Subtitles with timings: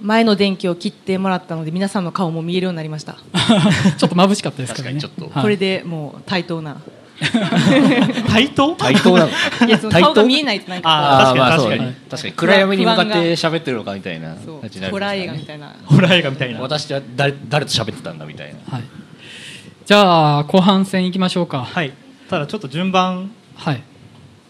[0.00, 3.16] 前の電気を切ってもらったので皆さんの顔も見えるようになりました、
[3.98, 5.00] ちょっと眩しかったですからね
[5.42, 6.76] これでもう対等な。
[8.30, 8.76] 対等？
[8.76, 9.66] 対等なの？
[9.66, 11.78] いやその顔が見えないとなんかあーま確かに。
[11.78, 11.96] そうね。
[12.08, 12.34] 確かに。
[12.34, 14.34] 暗闇に向かって喋ってるのかみたいな。
[14.34, 14.44] こう。
[14.46, 15.74] そう感じになりホラー映画みたいな。
[15.84, 16.60] ホラー映画みたいな。
[16.60, 18.60] 私は誰誰と喋ってたんだみたいな。
[18.70, 18.84] はい、
[19.84, 21.64] じゃあ後半戦いきましょうか。
[21.64, 21.92] はい。
[22.30, 23.32] ただちょっと順番。
[23.56, 23.82] はい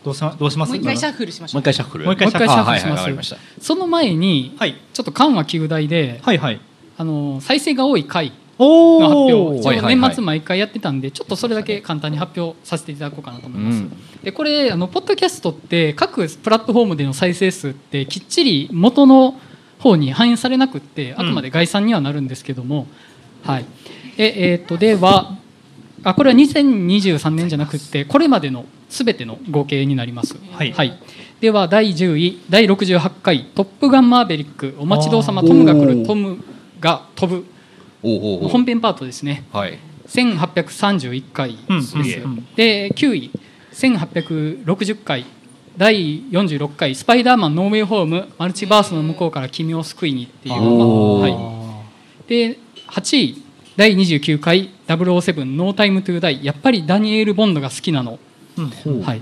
[0.05, 0.71] どうしまどうします？
[0.71, 1.61] もう一回シャッフルしましょう。
[1.61, 2.05] もう一回シャッフル。
[2.05, 4.77] もう一回もう一回シャッフルしまますその前に、はい。
[4.93, 6.61] ちょっと緩和球大で、はいはい。
[6.97, 9.97] あの再生が多い回おの発表お一応はいはいはい。
[9.97, 13.93] 年末毎回やってたんでちょっとそれだけ簡単に発表させていただこうかなと思います、うん。
[14.23, 19.39] でこれあのポッドキャストって各プラットフォームでの再生数ってきっちり元の
[19.79, 22.89] 方に反映されなくってあくまで概算にはなるんですけども、
[23.45, 23.65] はい。
[24.17, 25.37] ええー、とでは
[26.05, 30.99] あこれは2023年じゃなくってこれまでの全ての合計になります、はい。
[31.41, 36.43] では第10位第68回「トップガンマーヴェリックお待ちどうさまトムが来るトム
[36.81, 37.47] が飛ぶ」
[38.03, 39.45] 本編パートですね。
[39.53, 39.79] はい。
[40.09, 41.81] 1831回うん。
[41.81, 42.03] です、うん。
[42.03, 43.31] うんで9位
[43.73, 45.25] 1860回
[45.77, 50.55] 第46回「スパイダーマンノーウェイホームマルチバースの向こうから君を救いに」っていう、
[51.21, 53.43] はい、で8位
[53.77, 58.19] 第29回「007ノータイムトゥーダイやっぱりダニエル・ボンドが好きなの」
[58.57, 59.03] うん。
[59.03, 59.21] はい、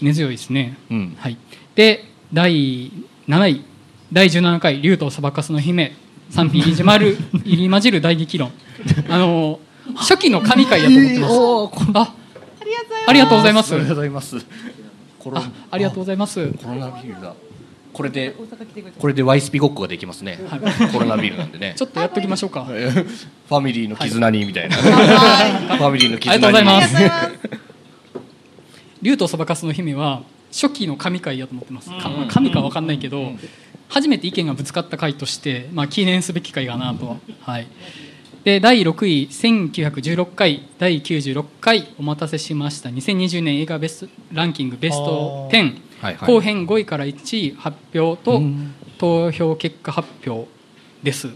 [0.00, 1.16] 根強いですね、うん。
[1.18, 1.36] はい、
[1.74, 2.90] で第
[3.28, 3.64] 7位
[4.12, 5.94] 第17回「竜とそばかすの姫」
[6.30, 8.52] 賛否入りまる 入り混じる大激論。
[9.08, 9.60] あの
[9.96, 12.14] 初期の神回やと思ってます、おーあ
[13.06, 13.74] ありがとうございます。
[13.74, 14.36] ありがとうございます。
[15.18, 16.46] コロあありがとうござざいます。
[16.52, 17.34] コロナビールだ
[17.92, 18.34] これで
[18.98, 20.38] これでワイスピごっこができますね、
[20.92, 21.74] コロナビールなんでね。
[21.78, 22.64] ちょっとやっときましょうか。
[22.64, 26.44] ファミリーの絆にみたいな、は ファミリーの絆に。
[26.46, 27.50] ありがとうございます。
[29.02, 33.32] 竜とそばかすの姫は初期の神回やと思ってます、かまあ神かわかんないけど、
[33.88, 37.06] 初めて意見がぶつかった回として、まあ、記念すべき回かなと。
[37.06, 37.66] は、はい、
[38.44, 42.88] で第6位1916回第96回お待たせしました。
[42.88, 46.32] 2020年映画ベストランキングベスト10はいはい。
[46.32, 48.40] 後編5位から1位発表と
[48.98, 50.48] 投票結果発表
[51.02, 51.28] です、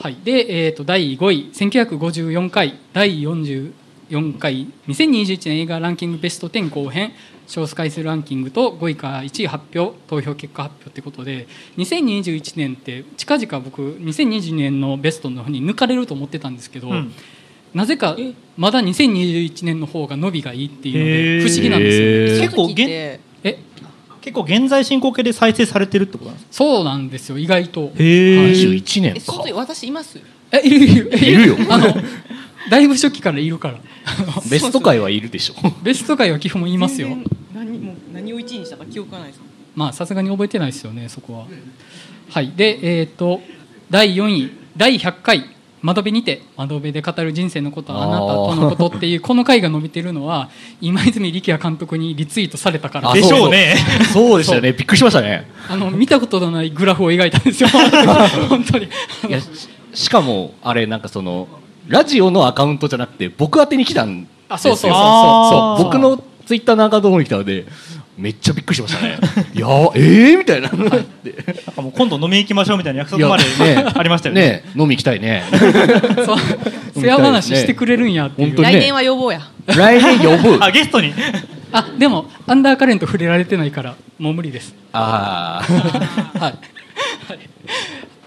[0.00, 1.50] はい、で、えー、と第5位。
[1.52, 2.78] 1954回。
[2.92, 4.66] 第44回。
[4.88, 7.12] 2021年映画ランキングベスト10後編。
[7.46, 17.12] 小ス回数ランキングと5位から1位発表投票結果発表ということで2021年って近々僕2022年のベストの方に抜かれると思ってたんですけど、うん。
[17.74, 18.16] なぜか
[18.56, 22.46] まだ2021年の方が伸びがいいっていうので不思議なんですよね。
[22.46, 22.68] 結構
[23.44, 23.58] え
[24.20, 26.52] 結構現在進行形で再生されてるってことなんですか？
[26.52, 27.92] そうなんですよ意外と。
[27.96, 29.44] へはい21年か。
[29.46, 30.20] え私います？
[30.52, 31.18] えいるいる。
[31.18, 31.56] いるよ。
[31.68, 31.94] あの
[32.70, 33.78] だいぶ初期からいるから。
[34.48, 35.54] ベスト回はいるでしょ。
[35.82, 37.08] ベスト回は基本いますよ。
[37.08, 39.40] 全然何もう何を1位にしたか記憶がないです
[39.74, 41.46] まあさすがに覚えてないですよねそこは。
[42.30, 42.52] はい。
[42.56, 43.40] でえっ、と
[43.90, 44.50] 第4位。
[44.76, 45.44] 第100回
[45.82, 50.48] 窓辺にて窓辺で語る人生のことはあなたとのことっていうこの回が伸びてるのは
[50.80, 53.74] 今泉力也監督にリツイートされたからあでしょうね。
[54.12, 54.72] そうでしたね。
[54.72, 55.50] びっくりしましたね。
[55.68, 57.68] あの見たことのないグラフを描いたんですよ。
[58.48, 58.86] 本当に。
[58.86, 58.88] い
[59.30, 59.46] やし
[59.94, 61.48] しかもあれなんかその
[61.88, 64.54] ラジオのアカウントじゃなくて僕宛てに来たんですよ。
[64.54, 67.66] あそうそうそうそう僕のツイッターのアカウントに来たので
[68.16, 69.18] めっちゃびっくりしましたね。
[69.54, 70.38] いやーえー？
[70.38, 70.68] みたいな。
[70.68, 70.90] なん
[71.74, 73.86] かもう今度飲み行きましょうみたいな約束までね。
[73.94, 74.40] ありましたよね。
[74.42, 75.44] ね飲み行きたいね。
[76.24, 77.00] そう。
[77.00, 78.62] 世話話してくれるんやっていうね。
[78.62, 79.40] 来年は呼ぼうや。
[79.66, 80.58] 来年呼ぶ。
[80.62, 81.14] あゲストに。
[81.72, 84.74] あでもアンダーカレント触れられてないからもう無理です。
[84.92, 85.62] あ
[86.38, 86.54] あはい、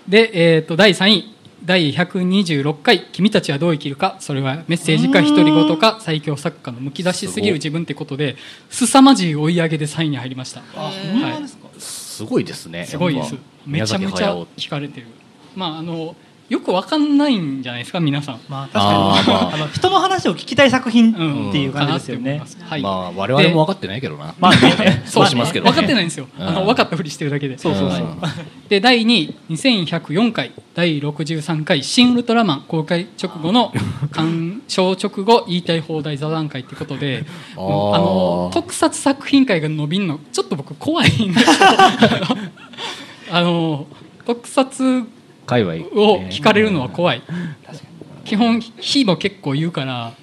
[0.07, 1.34] で、えー、と第3位
[1.65, 8.35] 第126回「君たちはどう生きるか」それはメッセージか独り言か最強作家のむき出しすぎる自分ってことで
[8.69, 10.61] 凄まじい追い上げで3位に入りました。
[10.75, 12.85] はい、すごいですね。
[12.85, 13.35] すごいです。
[13.65, 15.07] めちゃめちゃ聞かれてる。
[15.55, 16.15] まああの
[16.47, 18.87] よくわかんないんじゃないですか皆さん、まあ確かに。
[18.87, 19.53] あーまあ。
[19.55, 21.49] あの人の話を聞きたい作品うん。
[21.49, 22.41] っていう感じですよね。
[22.61, 22.81] はい。
[22.81, 24.35] まあ我々も分かってないけどな。
[24.39, 25.03] まあね。
[25.07, 25.71] そうしますけどね。
[25.71, 27.57] 分かってないんですよ、あのうん分かったふりしてるだけで。
[27.57, 27.99] そうそうそう。
[27.99, 28.17] うん。
[28.69, 30.51] で第2位2104回。
[30.75, 33.73] 第63回「新ウルトラマン」公開直後の
[34.11, 37.25] 鑑賞直後言いたい放題座談会ってことで。
[37.55, 41.55] あの特撮作品会が伸びんのちょっと僕怖いんですよ。
[43.31, 43.87] あの
[44.25, 45.05] 特撮
[45.45, 45.73] 界隈。
[45.99, 47.21] を聞かれるのは怖い。
[48.23, 50.13] 基本非も結構言うから。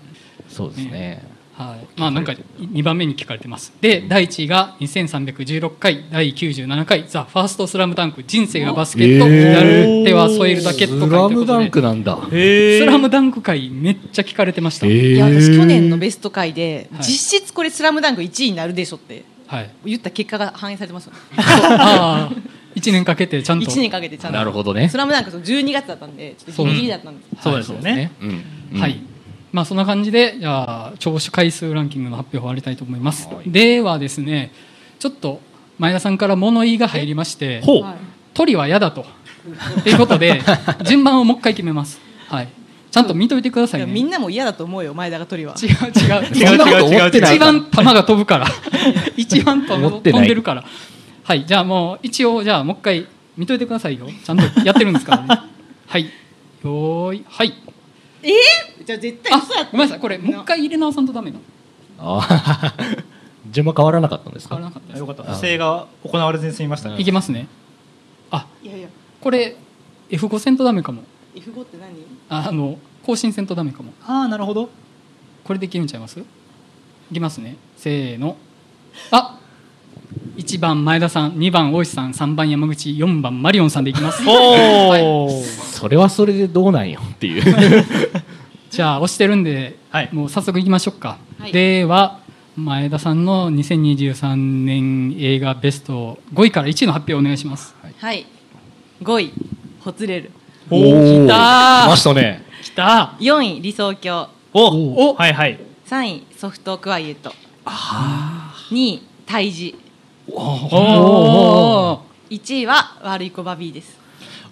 [0.48, 1.32] そうですね。
[1.54, 3.72] はい、まあなんか2番目に聞かれてます。
[3.80, 12.18] で第1位が2316回第97回「ザ・ファーストスラムダンク人生がバスケット、えーやる手は添えるだけ」と書いスてラムダンクでなんだ。
[12.32, 17.02] へスラムダンク回めっちゃ聞かれてました、えいや私去年のベスト回で、はい。
[17.02, 19.24] 実質これ「スラムダンク1位になるでしょって。
[19.46, 19.70] はい。
[19.84, 21.18] 言った結果が反映されてますよね。
[21.36, 28.10] ああ1年かけてちゃんと1年かけてちゃんとなるほどねスラムダンクその12月だったんでちょっとギリギリだったんですそうですよね。
[28.74, 29.00] はい。
[29.52, 33.28] まあそんな感じで、じゃあ聴取回数ランキングの発表を終わりたいと思います。
[33.28, 34.50] はいではですね、
[34.98, 35.40] ちょっと
[35.78, 37.82] 前田さんから物言いが入りまして、ほう。
[37.82, 37.94] はい
[38.34, 39.04] 鳥は嫌だと。
[39.82, 40.40] ということで、
[40.84, 42.00] 順番をもう一回決めます。
[42.28, 42.48] はい。
[42.90, 43.86] ちゃんと見といてくださいね。
[43.86, 48.46] みんなも嫌だと思うよ前田が鳥は違う違う違うそんなこと思ってない一番球が飛ぶから。
[49.16, 50.64] 一番飛んでるから。
[51.24, 51.46] はい。
[51.46, 54.08] じゃあもう一応、じゃあもう一回見といてくださいよ。
[54.24, 55.40] ちゃんとやってるんですからね。
[55.86, 56.04] はい。
[56.04, 57.24] よーい。
[57.28, 57.52] はい。
[58.22, 60.00] えー、じゃあ絶対あ嘘やごめんなさい。
[60.00, 61.42] これもう一回入れ直さんとダメなの。
[61.98, 63.04] あー。
[63.50, 64.54] 順番変わらなかったんですか？
[64.56, 65.00] 変わらなかったです。
[65.00, 65.22] よかった。
[65.24, 67.00] 不正が行われずに済みましたうん。
[67.00, 67.48] いきますね。
[68.30, 68.88] あいやいや。
[69.20, 69.56] これ
[70.10, 71.02] F5 戦とダメかも。
[71.34, 71.90] F5 って何？
[72.28, 73.92] ああの更新戦とダメかも。
[74.06, 74.68] ああ、なるほど。
[75.44, 76.20] これできるんちゃいます？
[76.20, 76.24] い
[77.14, 77.56] きますね。
[77.76, 78.36] せーの。
[79.10, 79.38] あ
[80.52, 84.22] 1番前田さん2番大石さん3番山口4番マリオンさんでいきます。
[84.28, 85.30] おお。
[85.30, 87.86] それはそれでどうなんよっていう。
[88.70, 90.10] じゃあ押してるんで、はい。
[90.12, 91.52] もう早速いきましょうか、はい。
[91.52, 92.18] では
[92.54, 97.74] 前田さんの2023年映画ベスト5位から1位の発表をお願いします。
[97.98, 98.26] はい。
[99.02, 99.32] 5位
[99.80, 100.32] ほつれる。
[100.68, 102.44] おー来たましたね。
[102.62, 103.14] きた。
[103.20, 104.28] 4位理想郷。
[104.52, 105.58] おおはいはい。
[105.88, 107.32] 3位ソフトクワイエット。
[107.64, 109.91] 2位胎児おお
[110.28, 113.98] 1位は悪い子バビーです。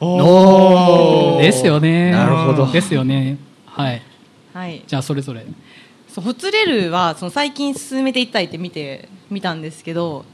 [0.00, 1.43] おー。
[1.43, 2.11] ですよね。
[2.11, 2.67] なるほど。
[2.70, 3.38] ですよね。
[3.67, 4.02] はい。
[4.52, 4.82] はい。
[4.87, 5.46] じゃあそれぞれ。
[6.08, 10.25] そうほつれるはその最近進めていったいって見てみたんですけど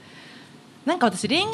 [0.86, 1.44] なんか私恋愛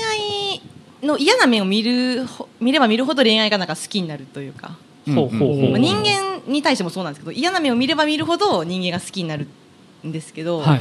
[1.03, 4.77] の嫌な面を見るほ見れば見るほど恋愛がなんか好きになるというか、
[5.07, 5.37] ほうほうほ
[5.67, 5.71] う。
[5.71, 9.49] まあ、人間に対してもそうなんですけど嫌な面を見れば見るほど人間が好きになる
[10.07, 10.81] んですけど、はい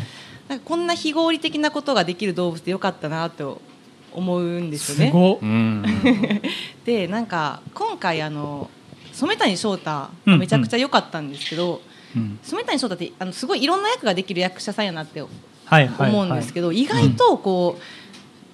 [0.51, 3.61] なんかこんな非合理的なことができる動物でよかったなと
[4.11, 6.41] 思うんですよね。
[6.83, 8.69] でなんか今回あの
[9.13, 10.39] 染谷翔太うん。
[10.39, 11.81] めちゃくちゃ良かったんですけど、
[12.13, 12.37] うん。
[12.43, 15.21] 染谷翔太ってあのすごいいろんな役ができる役者さんやなって。
[15.21, 17.79] 思うんですけど、意外とこ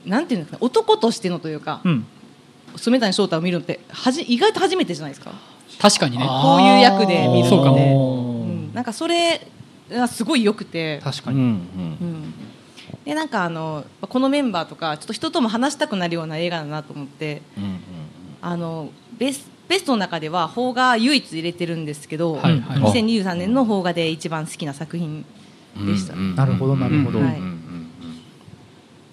[0.06, 2.06] う、なんていうんですかね男としてのというか、うん。
[2.76, 5.32] 染谷翔太を見るのってはじ意外と初めてじゃないですか。
[5.80, 6.28] 確かにね。
[6.28, 8.42] こういう役で見るそうかので、も。
[8.42, 8.74] うん。
[8.76, 9.48] なんかそれ
[9.90, 10.96] がすごい良くて。
[11.04, 11.38] うんう確かに。
[11.40, 12.34] うん。
[13.06, 17.42] でなんかあのこのメンバーとかちょっと人とも話したくなるような映画だなと思って。
[17.58, 17.80] うんうん
[18.40, 22.80] あのベスベストの中では邦画唯一入れてるんですけど、はいはい。
[22.80, 25.26] 2023年の邦画で一番好きな作品
[25.76, 27.20] うんでした、うんなるほどなるほど。
[27.20, 27.52] うんはいうんうん。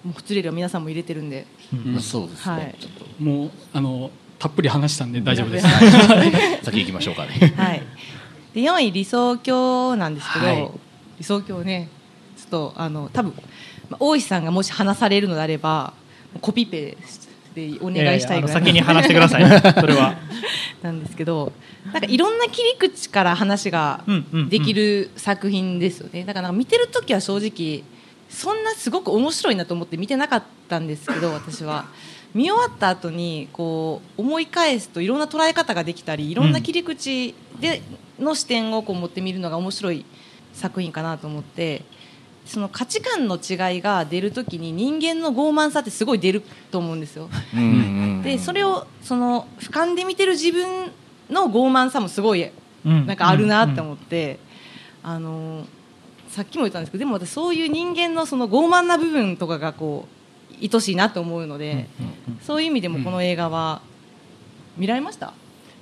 [0.05, 2.59] もう普通よりは皆さんも入れてるんで、うんそうですはい。
[2.59, 3.25] ねちょっと。
[3.25, 5.67] もうあのたっぷり話したんで大丈夫です。
[5.67, 7.55] は 先行きましょうかね。
[7.57, 7.83] はい、
[8.55, 10.71] で4位理想郷なんですけど、はい
[11.17, 11.89] 理想郷ね
[12.37, 13.33] ちょっとあの多分
[13.89, 15.95] まあ大石さんがもし話されるのであれば
[16.41, 16.97] コピペ
[17.55, 19.45] でお願いしたいぐらいややあの先に話してください。
[19.81, 20.17] それは。
[20.83, 21.53] なんですけど
[21.87, 27.85] なんかいろんな切り口から話がうんうんうんできる作品ですよねだからなんか見てる時は正直
[28.29, 31.87] そんなすごく面白いなと思って見てなかったんですけど私は
[32.35, 37.81] 見終わった後にこう思い返すといろんな捉え方ができたりいろんな切り口で
[38.19, 40.05] の視点をこう持ってみるのが面白い
[40.53, 41.83] 作品かなと思って
[42.47, 47.29] その価値観の違いが出る時に人間の傲慢さってすごい出ると思うんですよ。
[47.55, 47.63] うんう
[48.21, 50.91] んでそれをその俯瞰で見てる自分
[51.29, 52.51] の傲慢さもすごい
[52.85, 53.07] うん。
[53.07, 54.39] なんかあるなって思って、
[55.03, 55.67] あの
[56.29, 60.09] さっきも言ったんですけどでも私そういう人間のその傲慢な部分とかがこ
[60.53, 61.89] う愛しいなと思うので、
[62.43, 63.83] そういう意味でもこの映画は
[64.77, 65.33] 見られました、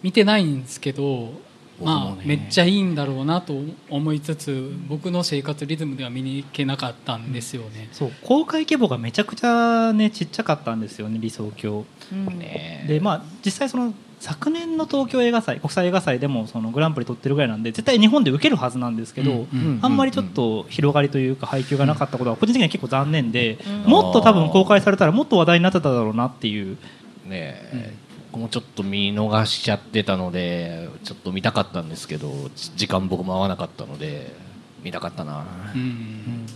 [0.03, 1.33] 見てないんですけど
[1.81, 3.55] まあめっちゃいいんだろうなと
[3.89, 8.13] 思いつつ僕の生活リズムでは見に行けなかったんですよね、そう。
[8.23, 11.85] 公開規模がめちゃくちゃねちっちゃかったんですよね理想郷。
[12.13, 12.39] うん。
[12.39, 19.47] ねでまあ実際その昨年の東京映画祭国際映画祭でもそのグランプリ取ってるぐらいなんで絶対日本で受けるはずなんですけど、
[19.81, 23.91] あんまりちょっと広がりというか配給がなかったことは個人的には結構残念で、うん。
[23.91, 26.77] もっと多分公開されたらもっと話題になってただろうなっていう。
[27.27, 27.95] ねえ
[28.33, 34.33] 僕もちょっと見逃しちゃってたのでちょっと見たかったんですけどじ時間僕も合わなかったので
[34.83, 35.45] 見たかったな。
[35.75, 36.47] うん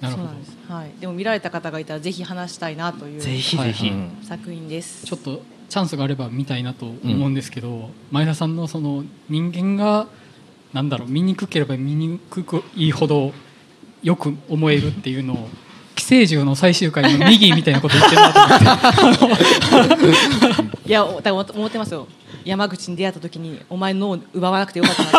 [0.00, 0.74] なるほど。
[0.74, 4.18] はい、でも見られた方がいたらぜひ話したいなというぜひぜひ、うん。
[4.22, 5.06] 作品です。
[5.06, 10.06] ちょっとチャンスがあれば見たいなと思うんですけど、前田さんのその人間が
[10.72, 13.32] なんだろう見にくければ見にくくいいほど
[14.02, 15.48] よく思えるっていうのを
[16.06, 18.32] 寄生獣の最終回のミギーみたいなこと言ってるな
[18.92, 19.44] と思って。
[20.88, 22.06] いやおだ思ってますよ。
[22.44, 25.10] 山口に出会った時にお前の脳を奪わなくてよかったな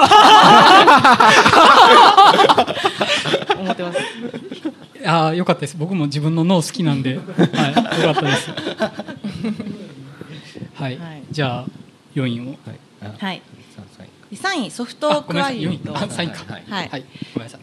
[3.59, 3.99] 思ってます。
[5.05, 5.75] ああよかったです。
[5.77, 8.49] 僕も自分の脳好きなんで、はい、よかったです。
[10.73, 11.23] はい、はい。
[11.29, 11.71] じゃあ
[12.15, 12.45] 4位を。
[12.45, 12.55] はい。
[13.01, 13.41] あはい
[14.35, 15.61] 3位ソフトあごめんなさい。
[15.61, 17.05] 4位クワイエットあ3位かはい。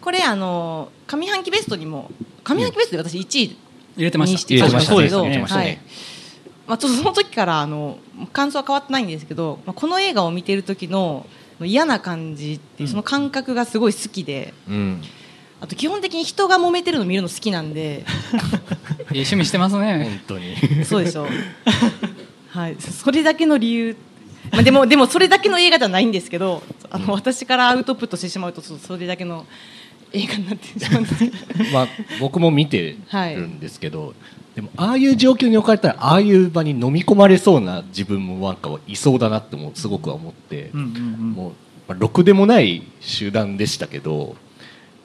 [0.01, 2.11] これあの上半期ベストにも
[2.43, 3.59] 上半期ベストで私1位
[3.97, 4.49] 入れてました。
[4.49, 5.65] てたんです入れけど、てましたね。
[5.65, 5.79] はい。
[6.67, 7.99] まあ、ちょっとその時からあの
[8.33, 11.27] 感想は変わってないんですけど、まあ、この映画を見てる時の
[11.61, 15.03] 嫌な感じっていうその感覚がすごい好きで、うん。
[15.61, 18.01] あと基本的に人が揉めてるの見るの好きなんで。
[18.01, 18.05] ええ
[19.11, 20.05] 趣味してますね。
[20.27, 20.85] 本当に。
[20.85, 21.25] そうでしょ。
[21.25, 21.29] う
[22.51, 22.77] はい。
[22.79, 23.97] それだけの理由
[24.55, 29.47] まあ、でもでもそれだけの映画じゃないんですけどあの私からアウトプットしてしまうとそれだけの
[30.13, 31.37] 映画になってしまうんですけど。
[31.75, 31.89] まあ
[32.21, 34.15] 僕も見てるんですけど、
[34.55, 41.31] でもああいう状況に置かれたらああいう場に飲み込まれそうな自分もなんかいそうだなってもすごくは思って、うんうんうん。
[41.33, 41.53] もう、
[41.89, 44.37] まあ、ろくでもない集団でしたけど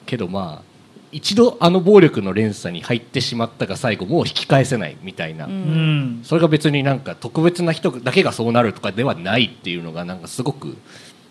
[0.06, 0.69] けどまあ
[1.12, 5.52] 一度あの暴力の連鎖に入ってしまったが最後もう引き返せないみたいな、うん。
[5.52, 10.76] うんそれが別になんか特別な人だけがそうなるとかではないっていうのがなんかすごく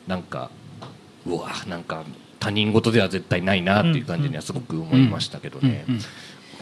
[0.07, 0.49] なんか
[1.25, 2.03] うわなんか
[2.39, 6.01] 他人事では絶対ないなっていう感じにはすごく思いましたけどね、うんうん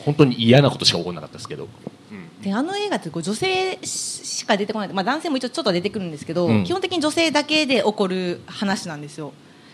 [0.07, 1.67] 本当に嫌なことしか起こらなかったですけど、
[2.41, 6.63] であの映画ってこう女性しか出てこない、まあ、男性も一応ちょっと出てくるんですけど、うん。
[6.63, 9.33] 基本的に女性だけで起こる話なんですよ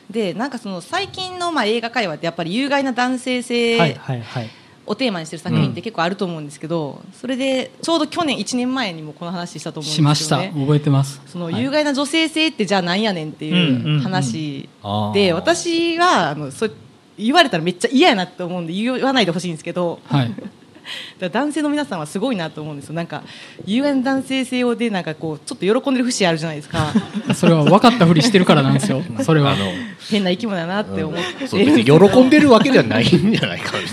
[0.09, 4.49] でなんかその最近のまあ映画界話ってやっぱり有害な男性はい性はいはい。
[4.85, 10.43] をテーマにしてる作品って結構あると思うんですけど、それでちょうど去年1年前にもこの話したと思うんですしました。
[10.43, 11.21] よね覚えてます。
[11.25, 13.99] そのはい有害な女性性ってじゃあなんやねんってうんうんういうん。
[14.01, 14.67] 話
[15.13, 16.75] で私はあのそう
[17.17, 20.33] 言われたらめっちゃ嫌やなって思うんで言わないでほしいんですけどはい
[21.31, 22.95] 男性の皆さんはすごいなと思うんですよ。
[22.95, 23.23] なんか
[23.65, 26.93] 有害な男性性をでなんかこうちょっと喜んでる節あるじゃないですか。
[27.35, 29.01] それは分かったふりしてるからなんですよ。
[29.23, 29.53] それは。
[29.53, 29.65] あの
[30.09, 33.89] 変な生き物だなって思って、そう別に喜んでるわけではないんじゃないかなって、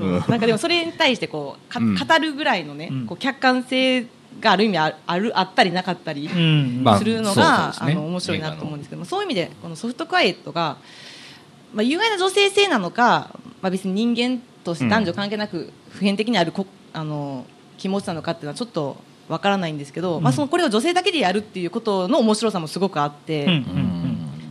[0.00, 0.04] う。
[0.04, 0.12] ん。
[0.12, 1.94] なんかでもそれに対してこうか、うん。
[1.94, 3.06] 語るぐらいのね、うん。
[3.06, 4.06] こう客観性
[4.40, 7.92] がある意味あるあるあったりなかったりするのが、そうですね。
[7.92, 10.76] あの面白いなと思うんですけどもそういう意味でこのソフトクワイエットが、
[11.72, 13.30] まあ、有害な女性性なのか、
[13.62, 17.46] まあ、別に人間として男女関係なく普遍的にあるこあの
[17.78, 18.96] 気持ちなのかっていうのはちょっと
[19.28, 23.50] わからないんですけど、まあ、そのこれを女性だけでやるっていうことの面白さもすごくあって、うん。
[23.50, 23.94] うん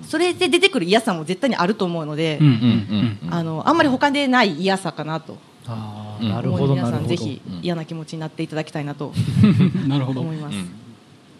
[0.05, 5.33] それで出てくる嫌さも絶対にあると思うので、うんうんうんあのあんまり他でない嫌さかなと。
[5.33, 5.39] うん。
[5.71, 6.97] ああなるほどなるほど。
[6.97, 9.11] さんぜひうん嫌な気持ちになっていただきたいなと
[9.87, 10.21] なるほど。
[10.21, 10.57] い思います。
[10.57, 10.69] うん。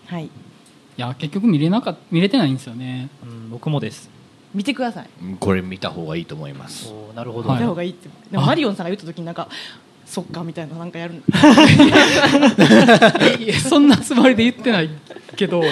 [0.07, 0.29] はい、
[0.97, 3.09] や結局見れなか見れてないんですよね。
[3.21, 4.09] うん僕もです。
[4.55, 5.09] 見てください。
[5.39, 6.91] これ見た方がいいと思います。
[7.15, 7.49] なるほど。
[7.49, 7.57] はい。
[7.59, 8.09] 見た方がいいって。
[8.31, 9.49] でもマリオンさんが言った時になんか
[10.05, 11.23] そっかみたいななんかやる。
[13.67, 14.89] そんなつもりで言ってない
[15.35, 15.65] けどい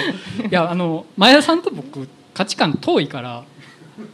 [0.50, 3.44] やあの前田さんと僕価値観遠いから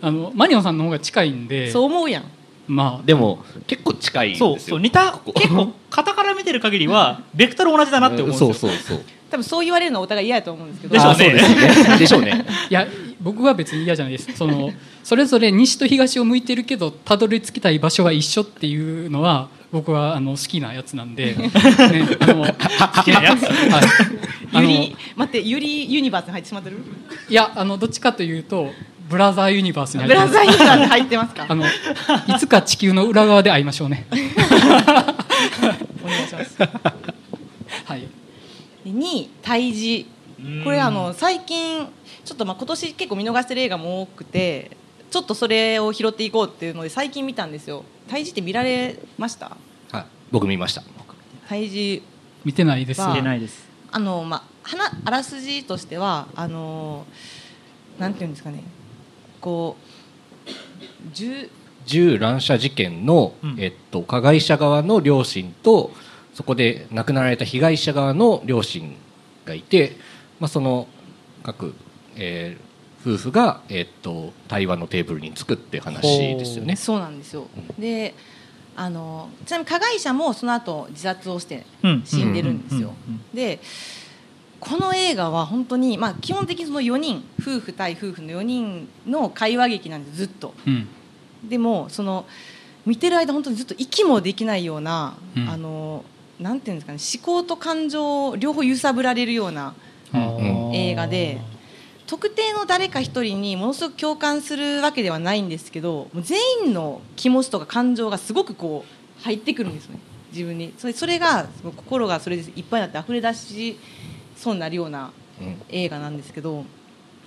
[0.03, 2.25] あのマニオンさんの方が近いんでそう思うやん。
[2.67, 4.51] まあでも結構近いんですよ。
[4.51, 5.33] そうそう似たここ。
[5.33, 8.53] 結構型から見てる限りはベクトル同じだなって思うんですよ。
[8.53, 9.01] そうそうそう。
[9.31, 10.95] 多分そう言われるのはお互い嫌やと思うんですけど。
[10.95, 11.15] でしょうね。
[11.15, 11.99] あそうですね。
[11.99, 12.47] でしょうね。
[12.69, 12.87] いや
[13.21, 14.37] 僕は別に嫌じゃないです。
[14.37, 14.71] その
[15.03, 21.51] それぞれ西と東を向いてるけどたどり着きたい場所は一緒っていうのは僕はあの好きなやつなんで、 ね、
[22.21, 23.43] あの好きなやつ？
[23.45, 23.85] はい、
[24.55, 26.79] あのユリ待ってユリユニバースに入ってしまってる？
[27.29, 28.71] いやあのどっちかというと
[29.09, 30.29] ブラザーユニバースに入ってます。
[30.31, 31.47] ブラザーユニバースに入ってますか？
[31.49, 31.71] あのい
[32.39, 34.07] つか地球の裏側で会いましょうね。
[34.11, 34.15] お
[36.09, 36.57] 願いします。
[37.85, 38.01] はい。
[38.01, 40.07] で2位胎児
[40.65, 41.87] これあの最近
[42.25, 44.71] ちょっとまあ今年結構見逃してる映画も多くて
[45.11, 49.57] ちょっとそれを拾っていこうっていうので最近見たんですよ胎児って見られました？
[49.93, 50.07] はい。
[50.31, 50.83] 僕見ました。
[51.49, 52.03] 胎児
[52.45, 53.01] 見てないです。
[53.01, 53.69] まあ出ないです。
[53.91, 57.07] あのまあ花あらすじとしてはあの
[57.99, 58.63] なんていうんですかね。
[59.41, 59.77] こ
[60.47, 60.51] う
[61.13, 61.51] 銃
[61.87, 63.57] 銃乱射事件の、うん。
[63.59, 65.91] えっと、加害者側の両親と
[66.35, 68.95] そこで亡くなられた被害者側の両親
[69.47, 69.97] がいて、
[70.39, 70.87] まあ、その
[71.43, 71.75] 各、
[72.17, 72.68] えー
[73.01, 76.77] 夫婦が、えっと、対話のテーブルにつくって話ですよね。
[76.77, 77.47] そうなんですよ。
[77.79, 78.15] で
[78.77, 82.03] あのちなみに加害者もその後自殺をしてうん。
[82.05, 82.93] 死んでるんですよ、
[83.35, 83.61] で
[84.61, 90.55] この映画は本当に、まあ、基本的にその4人夫婦対夫婦の4人の会話劇なんですずっと。
[90.67, 90.89] うん。
[91.45, 92.27] でもその
[92.87, 95.49] 見てる間本当にずっと息もできないような、うん。
[95.49, 96.05] あの
[96.39, 99.75] なんていうんですかね思考と感情を両方揺さぶられるような
[100.15, 100.75] うん。
[100.75, 101.41] 映画で
[102.09, 108.85] 特定の誰か一人にものすごく共感するわけではないんですけどもう全員の気持ちとか感情がすごくこ
[109.21, 110.01] う入ってくるんですよね。
[110.33, 110.73] 自分に。
[110.79, 111.47] それそれが
[111.77, 113.79] 心がそれでいっぱいになって溢れ出し
[114.37, 116.65] そうになるようなうん映画なんですけど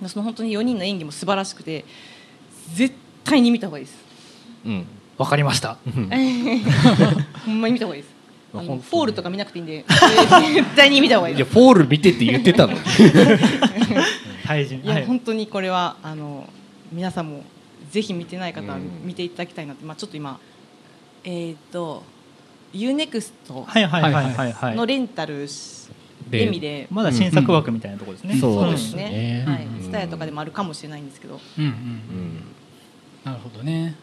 [0.06, 1.84] その本当に4人の演技も素晴らしくて
[2.74, 3.96] 絶対に見た方がいいです。
[4.66, 4.86] うん。
[5.16, 5.78] わかりました。
[7.46, 8.14] ほんまに見た方がいいです。
[8.52, 9.84] フォールとか見なくていいんで
[10.54, 12.74] 絶対に見た方がいいいやフォール見てって言ってたの。
[12.74, 12.80] に
[14.44, 15.06] 対人いや、はい。
[15.06, 16.48] 本当にこれはあの
[16.92, 17.44] 皆さんも
[17.90, 19.06] ぜひ見てない方はうん。
[19.06, 20.38] 見ていただきたいなって、まあ、ちょっと今
[21.24, 22.02] えっ、と
[22.72, 24.52] UNEXT はいはいはいはい。
[24.52, 25.82] はいのレンタルし
[26.30, 29.10] でまだ新作枠みたいなところですね、そうでそうですすね。
[29.10, 29.66] ねはい。
[29.66, 29.82] うん。
[29.82, 32.44] スタヤとかでもあるかもしれないんですけど、うんうんうん。
[33.24, 33.96] なるほどね。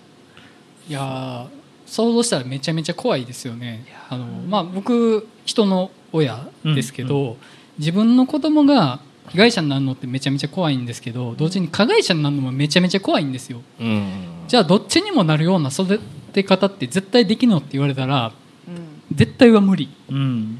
[0.87, 1.47] いやー
[1.85, 3.85] 想像したらめちゃめちゃ怖いですよね。
[4.09, 7.37] あの、まあ、僕人の親ですけど、うん。
[7.79, 8.99] 自分の子供が
[9.31, 13.61] 被害者になるのってめちゃめちゃ怖いんですけど同時に加害者になるのもめちゃめちゃ怖いんですよ。
[13.79, 14.11] うん。
[14.47, 15.99] じゃあどっちにもなるような育
[16.33, 18.33] て方って絶対できるのって言われたら
[18.67, 19.01] うん。
[19.15, 20.59] 絶対は無理うん。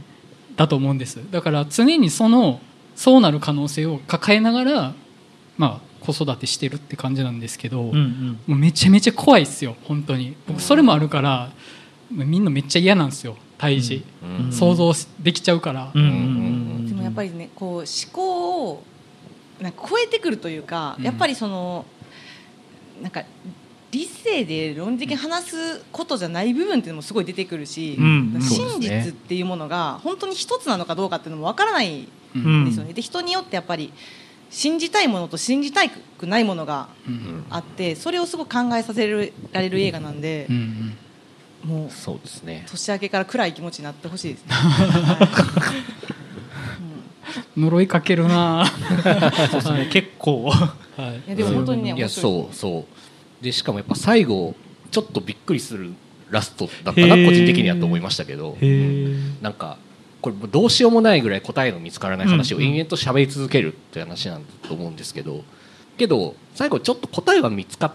[0.56, 1.20] だと思うんです。
[1.32, 2.60] だから常にその
[2.96, 4.94] そうなる可能性を抱えながら、
[5.58, 8.40] まあ、子育てしてるって感じなんですけど、うんうん。
[8.48, 10.36] もうめちゃめちゃ怖いですよ本当に。
[10.48, 11.52] 僕それもあるから
[12.12, 14.52] みんなめっちゃ嫌なんですよ胎児、うん。
[14.52, 18.84] 想像できちゃうから、うんうんうんやっぱりねこう思考を
[19.62, 21.06] なんか超えてくるというか、うん。
[21.06, 21.86] やっぱりその
[23.02, 23.24] なんか
[23.92, 32.94] 理性で論理的に話すことじゃない部分っていうのもすごい出てくるし、うんうん真実っていうものが本当に一つなのかどうかっていうのもわからないうんですよね。
[32.94, 33.92] で人によってやっぱり
[34.50, 37.46] 信じたいものと信じたくないものがうん。
[37.50, 39.18] あってそれをすごく考えさせら
[39.62, 40.98] れる映画なんでうんうん。
[41.70, 42.66] もうそうですね。
[42.70, 44.54] 年明けから暗い気持ちになってほしいですね。
[47.58, 48.66] 呪いかけるな。
[49.52, 49.90] そうですね。
[49.92, 50.50] 結構。
[50.50, 51.28] はい。
[51.28, 52.86] いやでも本当にねいや面白いそうそ
[53.42, 53.44] う。
[53.44, 54.56] でしかもやっぱ最後
[54.92, 55.94] ちょっとびっくりする
[56.30, 58.58] ラストだったな個人的にはと思いましたけど。
[58.60, 59.78] へえなんか
[60.22, 62.64] これどうしようもないぐらい答えの見つからない話をうん。
[62.64, 65.44] うん延々と喋り続けるって話なんだと思うんですけど。
[65.98, 67.92] けど最後ちょっと答えは見つかっ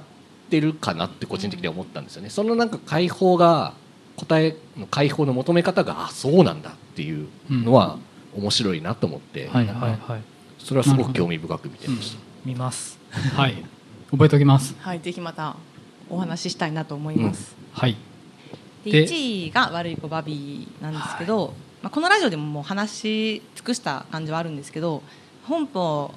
[0.50, 2.30] てるかなって個人的には思ったんですよね。
[2.30, 3.72] そのなんか解放が
[4.16, 7.98] 答えの解放の求め方があそうなんだっていうのは
[8.36, 10.22] 面白いなと思って、はいはいはい。
[10.58, 12.18] それはすごく興味深く見てました。
[12.44, 12.98] 見ます。
[13.36, 13.64] はい。
[14.10, 14.74] 覚えておきます。
[14.80, 15.56] はい、ぜひまた
[16.08, 17.56] お話ししたいなと思います。
[17.72, 17.96] はい。
[18.84, 25.02] でで1位が悪い子バビーなんですけど、まあ、このラジオでももう話し尽くした感じはあるんですけど
[25.44, 26.08] 本邦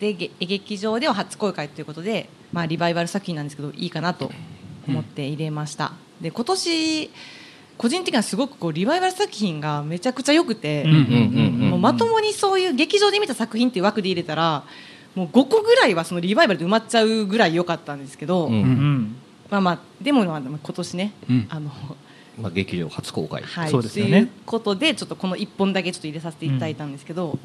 [0.00, 4.30] でげ劇場では初公開ということで、まあ、リバイバル作品なんですけどいいかなと
[4.86, 7.10] 思って入れました、で今年
[7.78, 10.84] 個人的にはすごくこうリバイバル作品がめちゃくちゃ良くて、
[11.78, 14.64] まともにそういう劇場で見た作品っていう枠で入れたら
[15.14, 19.16] もう5個ぐらいはそのリバイバルで埋まっちゃうぐらい良かったんですけど、うんうん。
[19.48, 21.46] まあまあでもまあ今年ね、うん。
[21.48, 21.70] あの
[22.40, 24.10] まあ、劇場初公開、はい、そうですよね。
[24.10, 27.38] ということでちょっとこの1本だけちょっと入れさせていただいたんですけど、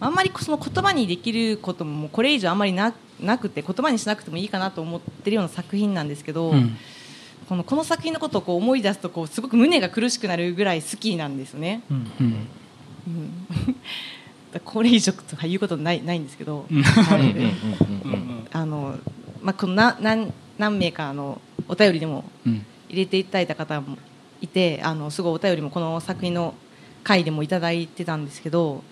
[0.00, 6.76] あんまりその言葉にできることももうこれ以上あんまりななくて言葉にしなくてもいいかなと思ってるような作品なんですけど、うん
[7.48, 11.82] このこの作品のことをこう思い出すとこうすごく胸が苦しくなるぐらい好きなんですね。
[11.90, 11.96] うん。
[12.20, 12.26] うん。
[13.06, 13.46] うん
[14.64, 16.66] これ以上とか言うことないないんですけど、
[18.52, 18.98] あの
[19.42, 23.98] まあ、このな何何名かのお便りでもうん入れていただいた方も
[24.40, 26.54] いてあのすごいお便りもこの作品の
[27.02, 28.82] 回でもいただいてたんですけど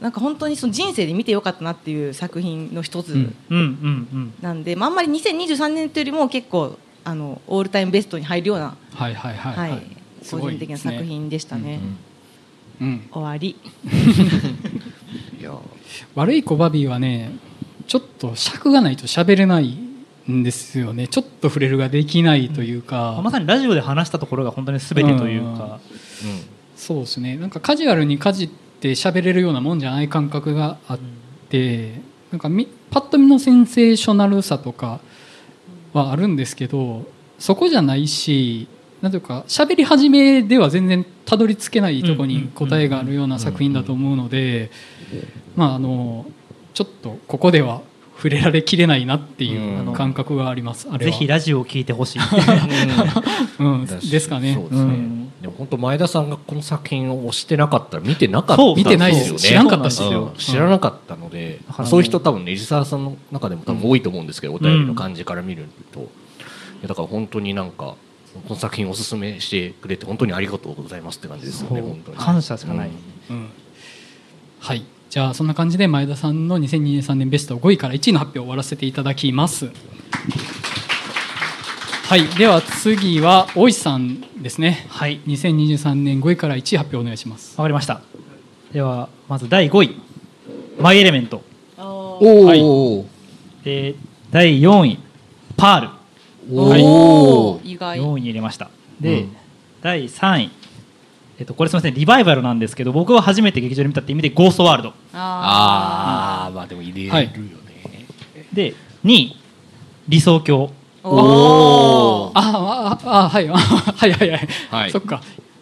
[0.00, 3.34] なんか本当にその人生で見てよかったなっていう作品の一つうん。
[3.50, 3.58] うん。
[3.58, 4.34] うん。
[4.40, 9.70] なんで、まあ、あんまり2023年というよりも結構あのオールタイムベストに入るような、はいはいはいはい。
[9.70, 9.82] はい
[10.20, 11.80] す個人的な作品でしたね。
[12.80, 13.56] うん終わり。
[15.40, 15.52] いや。
[16.14, 17.32] 悪い子バビーはね
[17.86, 19.78] ちょっと尺がないと喋れない
[20.30, 21.08] んですよね。
[21.08, 25.80] ちょっと触れるができないというか、まさにラジオで話したところが本当に全てというか。
[26.76, 27.36] そうですね。
[27.36, 28.48] なんかカジュアルにかじっ
[28.80, 30.98] て喋れるようなもんじゃない感覚があっ
[31.48, 31.94] て
[32.30, 35.00] なんかみパッと見のセンセーショナルさとか
[35.98, 37.06] はあるんですけど
[37.38, 38.68] そこじゃないし
[39.02, 44.70] なんていうか喋り始めでは全然たどり着けないとこに答えがあるような作品だと思うので
[45.54, 46.26] まああの
[46.74, 47.82] ちょっとここでは
[48.16, 52.18] 触れられきれないなっていう感覚があります、あれぜはひラジオを聞いてほしい。
[53.62, 54.54] うん、ですかね。
[54.54, 55.17] そうですね、うん
[55.58, 59.38] 本当前田さんがこの作品を推してなかったら見てなかった見てないですよね。
[59.40, 60.34] 知らんかったしそうなんうん。
[60.34, 66.02] 知らなかったので、だからそういう人多分ね藤沢さんの中でも多分多いと思うんですけど、お便りの感じから見ると、い
[66.82, 67.96] やだから本当になんか
[68.34, 72.16] この作品をおすすめしてくれて本当にありがとうございますって感じですよね本当に。
[72.16, 72.90] 感謝しかない。
[73.30, 73.48] うん。
[74.60, 74.84] はい。
[75.10, 79.70] じゃあそんな感じで前田さんの2023年ベスト5位から1位の発表を終わらせていただきます
[82.08, 82.26] はい。
[82.38, 84.86] では次は大石さんですね。
[84.88, 85.20] はい。
[85.26, 87.54] 2023年5位から1位発表お願いします。
[87.58, 88.00] わかりました。
[88.72, 89.94] ではまず第5位。
[90.80, 91.42] マイエレメント。
[91.76, 92.62] おはい。
[92.62, 93.04] お、
[93.62, 93.94] で
[94.30, 94.98] 第4位。
[95.58, 96.56] パール。
[96.58, 96.82] おはい。
[96.82, 97.98] お意外。
[97.98, 98.70] 4位に入れました。
[98.98, 99.36] で、うん。
[99.82, 100.50] 第3位。
[101.38, 101.94] えっと、これすみません。
[101.94, 104.88] リバイバルなんですけど僕は初めて劇場で見たって意味で「ゴーストワールド。
[104.88, 107.34] あああまあでも入れるよね、
[108.54, 108.72] で
[109.04, 109.36] 2位。
[110.08, 112.38] 理想郷ーおー。
[112.38, 113.48] あああはい。
[113.48, 114.90] あ はいはいはい、はい。
[114.90, 115.20] そっか。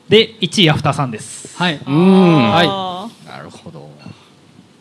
[0.09, 1.57] で1位アフターさんです。
[1.57, 1.81] はい。
[1.87, 2.51] うん。
[2.51, 2.67] はい。
[2.69, 3.91] あなるほど。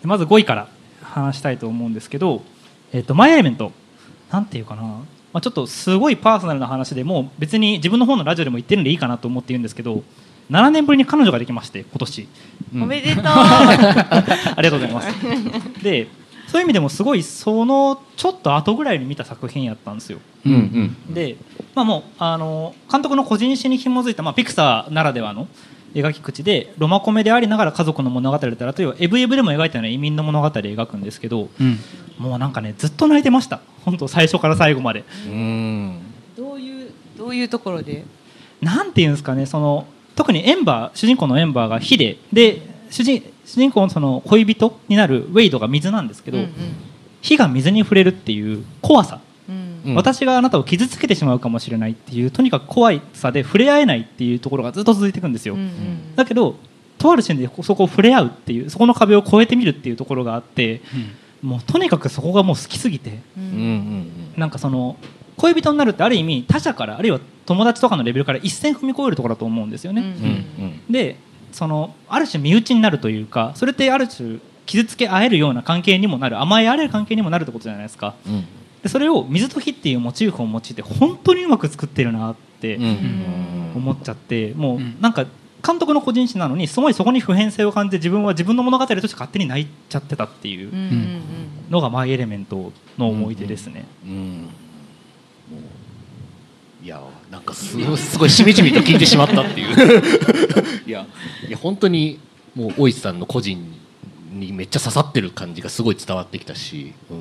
[0.01, 0.67] でまず5位から
[1.01, 2.43] 話したいと思うんですけど
[2.93, 3.71] 「えっとマイ・エレメント」
[4.32, 5.01] なんていうかな、ま
[5.34, 10.04] あ、ちょっとすごいパーソナルな話でもう別に自分の方のラジオでも言ってるんでいいかなと思って言うんですけど
[10.51, 12.28] 7年ぶりに彼女ができまして今年。
[12.75, 13.23] ーおめでとう。
[13.25, 15.08] ありがとうございます。
[15.82, 16.08] で
[16.47, 20.19] そういう意味でもすごいそのちょっと後ぐらいに見た作品やったんですよ。
[20.45, 20.53] うん
[21.08, 21.38] うんで、
[21.73, 25.47] まあ、もうあの監督の個人史に紐づいた、まあ、ピクサーならではの
[25.93, 31.79] 描き口でロマコメでありながら家族の物語だったらというエブエブでも描いたような移民の物語を描くんですけどうん。
[32.17, 33.60] もうなんかねずっと泣いてました。
[33.84, 35.03] 本当最初から最後まで。
[35.27, 35.99] うん。
[36.38, 38.05] どういうどういうところで？
[38.62, 42.62] なんていうんですかねその特にエンバー主人公のエンバーが火でで
[42.95, 46.49] 主人主人公のその恋人になるウェイドが水なんですけど、うん
[47.21, 49.19] 火が水に触れるっていう怖さ。
[49.49, 49.81] うん。
[49.84, 49.95] うん。
[49.95, 56.15] 私があなたを傷つけてしまうかもしれないっていうとにかく怖さで触れ合えないっていうところがずっと続いていくんですよ、うんうん。
[56.15, 56.55] だけど
[56.99, 60.81] とあるシーンでそこを触れ合うっていうそこの壁を越えてみるっていうところがあって
[61.41, 64.10] もうとにかくそこがもう好きすぎてううんうんん。
[64.38, 64.97] なんかその
[65.38, 70.93] 恋人になるってある意味他者からあるいは友達とかのレベルから一線踏み越えるところだと思うんですよね、うんうんうん。
[70.93, 71.17] で
[71.55, 78.13] そのある種身内になるというかそれってある種傷つけ合えるような関係にもなる甘え合える関係にもなるってことじゃないですか。
[78.27, 78.45] うん。
[78.83, 82.83] でそれを水と火っていうモチーフを用いて本当にうまく作ってるなってうん。
[82.83, 84.97] うん思っちゃってもううん。
[84.99, 85.25] なんか
[85.65, 90.75] 監督の個人誌なのにすごいそこに普遍性を感じて自分は自分の物語として勝手に泣いちゃってたっていううん。
[90.75, 91.21] うん
[91.69, 93.85] のが「マイ・エレメント」の思い出ですね。
[94.05, 94.49] うん。
[95.51, 95.57] も
[96.81, 97.01] ういや
[97.36, 99.76] なんかすごいすごいしみじみと聞いてしまったっていう。
[100.88, 101.06] いや
[101.45, 102.17] いや本当に
[102.56, 103.74] もう大石さんの個人
[104.32, 107.17] にめっちゃ刺さってる感じがすごい伝わってきたし、うん、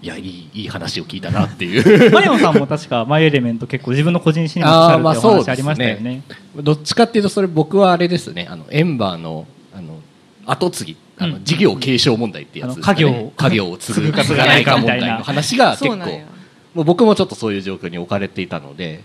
[0.00, 2.10] いやいいいい話を聞いたなっていう。
[2.12, 6.22] マリオンさんも確か「マイ・エレメント」結構自分の個人誌にも刺さるっていうお話ありましたよね。
[6.56, 8.46] どっちかっていうとそれ僕はあれですね。
[8.48, 10.00] あのエンバーのあの
[10.46, 10.96] 後継ぎ。
[11.18, 14.98] あのうん事業継承問題ってやつね、家業を家業を継ぐか継がないか問題。
[14.98, 16.36] 継がないかみたいなの話が結構。
[16.76, 19.02] もう僕もちょっとそういう状況に置かれていたので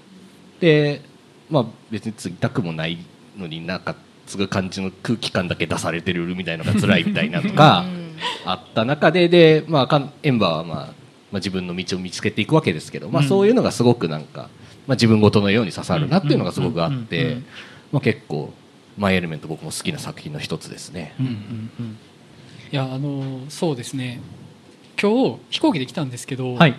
[0.62, 1.02] で、
[1.50, 3.00] まあ、別に継ぎたくもない
[3.38, 3.95] のになんか
[4.28, 7.84] 継ぐ感じの空気感だけ出されてるみたいなのが辛いみたいなとか
[8.45, 10.78] あった中でで、まあかん、エンバーは、まあ
[11.32, 13.28] まあ、自分の道を見つけていくわけですけど、まあ、うん。
[13.28, 14.50] そういうのがすごくなんか、
[14.88, 17.02] まあ、自分ごとのように刺さるなっていうのがすごくあっうんうん。
[17.02, 17.08] うん。
[17.08, 17.45] てうん
[17.91, 18.54] まあ結構
[18.97, 21.13] 「マイ・エレメント」僕も好きな作品の一つですね。
[21.19, 21.97] うんうん
[22.71, 24.21] いやあのそうですね。
[25.02, 26.76] 今日飛行機で来たんですけど、はい、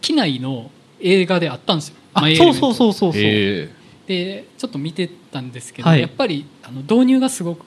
[0.00, 3.68] 機内の映画であったんですよあそうそうそうそうそう、へ
[4.06, 6.00] でちょっと見てたんですけど、はい。
[6.00, 7.64] やっぱりあの導入がすごく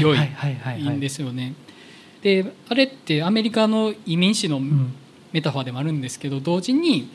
[0.00, 0.80] 良い,、はいはいはいはい。
[0.82, 1.54] いいんですよね。
[2.22, 4.94] であれってアメリカの移民史のうん
[5.32, 7.08] メタファーでもあるんですけど同時に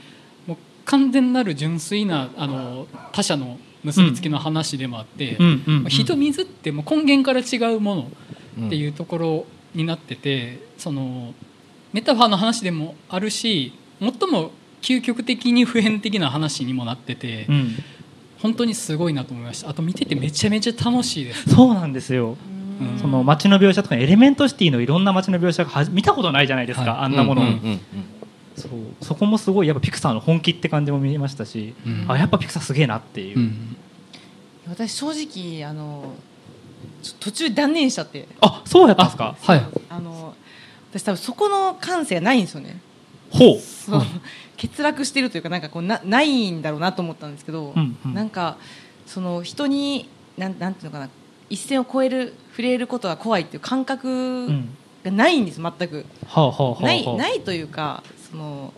[0.48, 11.34] もう完全なる純粋なあの他者の結びつきの話でもあって、うんうんうん火と水ってもう根源から違うものーっていうところになってて、その
[11.92, 17.76] メタファーの話でもあるし最も究極的に普遍的な話にもなってて、うん。
[18.42, 19.70] 本当にすごいなと思いました。
[19.70, 21.50] あと見ててめちゃめちゃ楽しいです。
[21.56, 22.38] そうなんですよ。
[22.80, 23.00] うん。
[23.00, 27.06] その街の描写とかエレメントシティのいろんな街の描写が見たことないじゃないですか、はい。
[27.06, 27.44] あんなもの、
[28.56, 28.72] そう。
[29.02, 32.06] そこもすごいやっぱピクサーの本気って感じも見えましたし、うん。
[32.08, 33.78] あやっぱピクサーすげえなっていう、うん。
[34.68, 36.14] 私正直あの
[37.20, 38.28] 途中断念しちゃって。
[38.42, 39.36] あそうやったんですか？
[39.42, 39.66] はい。
[39.90, 40.36] あの
[40.92, 42.80] 私多分そこの感性がないんですよね
[43.38, 43.60] ほう。
[43.60, 44.02] そう。
[44.60, 48.14] 欠落してるというかなんかこうなないんだろうなと思ったんですけど、うんうん。
[48.14, 48.58] なんか
[49.06, 51.10] その人になんなんていうのかな
[51.50, 54.70] 一線を越える触れることが怖いっていう感う覚ん
[55.04, 56.06] がないんです全く。
[56.26, 56.82] はあはあはあはあ。
[56.84, 58.74] ないないというかその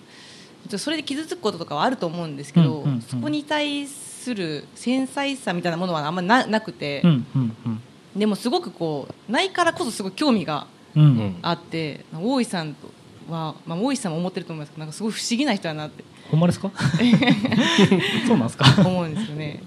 [0.78, 3.02] それで傷つくこととかはあると思うんですけど、うんうんうん。
[3.02, 7.02] そこに対する繊細さみたいなものはあんまななくて。
[7.04, 7.82] う、んうんうん。
[8.20, 10.66] でもすごくこうないからこそすごい興味が
[10.96, 11.36] うんうん。
[11.44, 12.90] あって大井さんと
[13.30, 16.04] は、まあ、大井さんも思ってると思いますけどなんかすごい不思議な人だなって。
[16.32, 16.72] ほんまですか？
[18.28, 18.66] そうなんですか？
[18.86, 19.62] 思うんですよね。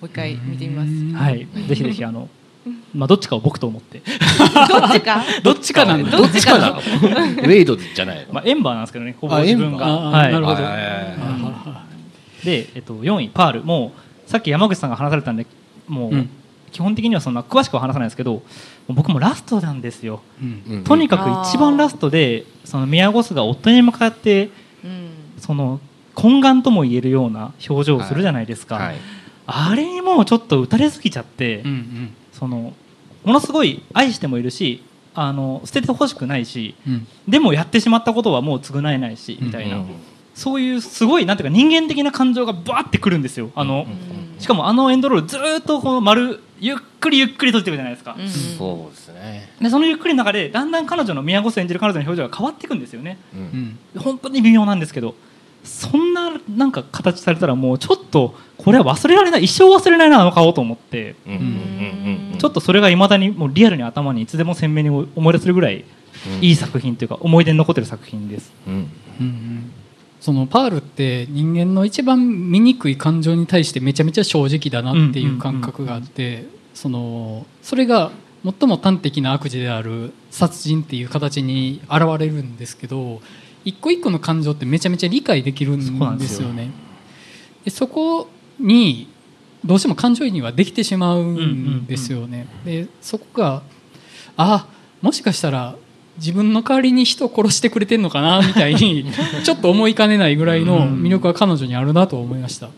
[0.00, 0.88] もう一回見てみます。
[0.90, 1.12] うん。
[1.14, 1.46] はい。
[1.68, 2.28] ぜひぜひあの
[2.94, 4.00] まあどっちかを僕と思って、
[4.68, 5.24] どっちか？
[5.42, 6.76] どっちかなんだどっちかなの？
[6.76, 8.32] ウェイドじゃないの？
[8.34, 9.86] まあ、エンバーなんですけどねほぼあ自分が。
[9.86, 10.28] エンバーはい。
[10.28, 10.62] あなるほど。
[12.44, 13.64] で、えっと、4位パール。
[13.64, 13.92] も
[14.26, 15.46] うさっき山口さんが話されたんで
[15.88, 16.30] もう、うん。
[16.72, 18.42] 基本的にはそんな詳しくは話さないですけど
[18.88, 20.20] 僕もラストなんですよ。
[20.40, 20.62] うん。
[20.68, 24.50] うんとにかく一番ラストでその宮越が夫に向かって
[24.84, 25.10] うん。
[25.38, 25.80] その
[26.14, 28.96] 懇願とも言えるような表情をするじゃないですか、はい。
[29.46, 32.14] あれにもうちょっと打たれすぎちゃって、うんうん。
[32.32, 32.72] その
[33.24, 34.82] ものすごい愛してもいるし
[35.14, 37.06] あの捨ててほしくないしうん。
[37.28, 39.86] でもやってしまったことはもう償えないしみたいな、うん。
[40.34, 43.50] そういうすごいなんていうか人間的な感情がバーってくるんですよ。
[43.54, 43.86] あの、
[44.38, 48.28] しかもあのエンドロールずーっとこの丸ゆっくりゆっくり閉じてるじゃないですか、うん。
[48.28, 53.18] そうですね、でそのゆっくりの中でだんだん彼女の宮越演じる彼女の表情が変わっていくんですよね。
[53.34, 53.40] うん。
[53.94, 55.14] うん本当に微妙なんですけど
[55.62, 61.14] そんななんか形されたらもうちょっとこれは忘れられない一生忘れられないあの顔と思って
[62.38, 65.84] ちょっとそれがいまだにもうリアルに頭にいつでも鮮明に思い出せるぐらい
[66.40, 68.52] いい作品というか思い出に残ってる作品です。
[68.66, 68.74] うん。
[68.74, 69.72] うんうん
[70.24, 78.10] そのパールって人間の一番醜い感情に対してめちゃめちゃ正直だなっていう感覚があってそのそれが
[78.42, 83.20] 最も端的な悪事である殺人っていう形に現れるんですけど
[83.66, 86.70] 一個一個の感情ってめちゃめちゃ理解できるんんですすよね。
[87.66, 88.26] でそこ
[88.58, 89.08] に
[89.62, 92.46] どうしても感情移入はできてしまうんですよね。
[92.64, 93.62] でそこが
[94.38, 94.66] あ
[95.02, 95.76] もしかしたら
[96.18, 99.06] 自分の代わりに人を殺してくれてんのかなみたいに
[99.44, 102.68] ちょっと思いかねないぐらいの魅力は彼女にあるなと思いました。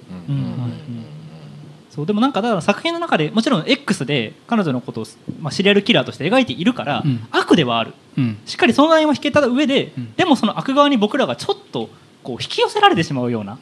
[1.90, 5.06] そうでもなんかだから作品の中でもちろん X で彼女のことを、
[5.40, 7.26] まあ、シリアルキラーとして描いているから、うん。
[7.30, 7.94] 悪ではある。
[8.18, 8.36] うん。
[8.44, 10.12] しっかりそのラインは引けた上で、うん。
[10.14, 11.88] でもその悪側に僕らがちょっと
[12.22, 13.56] こう引き寄せられてしまうような、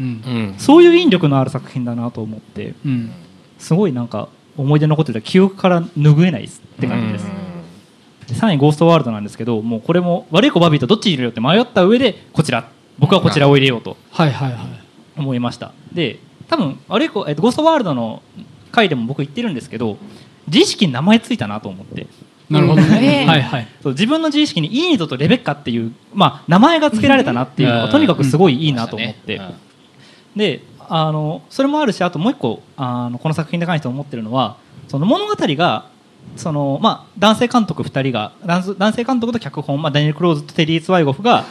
[0.59, 3.13] そういう引力のある作品だなと思ってうん。
[3.59, 6.49] すごいなんか思い出に残ってた記憶から拭えないっ
[6.81, 7.27] て感じです、
[8.29, 12.69] でさらに「ゴーストワールド」なんですけどもうこれも悪い子バビーとどっち入れようって迷った上でこちら。
[12.97, 14.61] 僕はこちらを入れようとはいはいはい。
[15.17, 15.41] 思い。
[15.41, 18.23] ましたで多分悪い子、えっと、ゴーストワールドの
[18.71, 19.97] 回でも僕言ってるんですけど
[20.47, 22.07] 自意識に名前ついたなと思って。
[22.51, 22.89] なるほどうん。
[22.91, 23.23] ね。
[23.25, 23.43] えはい。
[23.43, 23.69] はい。
[23.83, 29.41] そう自分の自意識にイーニドとレベッカっていう、まあ、名前が付けられたなっていうのがとにかくすごいいいなと思って、
[30.37, 34.59] であのそれもあるしあともう一個あのこの作品に関して思ってるのは
[34.89, 35.87] その物語が
[36.37, 41.45] その、まあ、男性監督2人が男性男性監督と脚本、まあ、ダニエル・クローズとテリー・ツワイゴフが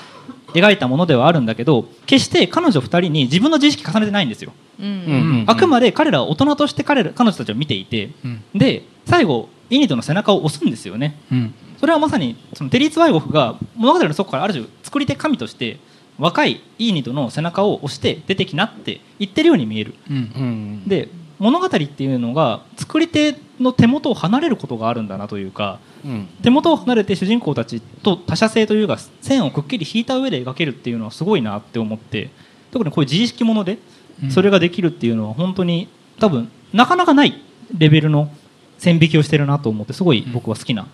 [0.54, 4.86] 描いたものではあるんだけど決して彼女2人に自分の自意識重ねてないんですよ、うん。
[4.86, 5.44] うん。
[5.48, 8.44] あくまで彼らは大人として彼ら彼女たちを見ていてうん。
[8.54, 11.18] で最後イニドの背中を押すんですよね。
[11.32, 11.54] うん。
[11.80, 15.80] それはまさにそのテリー・ツワイゴフが物語の底からある種作り手神として
[16.20, 19.96] 若いイーニドの背中を押して出てきなって言ってるように見える。
[20.10, 20.16] うん。
[20.16, 20.88] うん。
[20.88, 21.10] で
[21.40, 26.28] 物語っていうのが作り手の手元を離れることがあるんだなというかうん。
[26.42, 32.30] 手元を離れて主人公たちと他者性というか線をくっきり引いた上で描けるっていうのはすごいなって思って
[32.72, 33.78] 特にこういう自意識もので
[34.24, 34.32] うん。
[34.32, 35.88] それができるっていうのは本当に
[36.20, 37.42] 多分なかなかない
[37.78, 38.32] レベルの
[38.78, 40.88] 線引きをしてるなと思ってすごい僕は好きな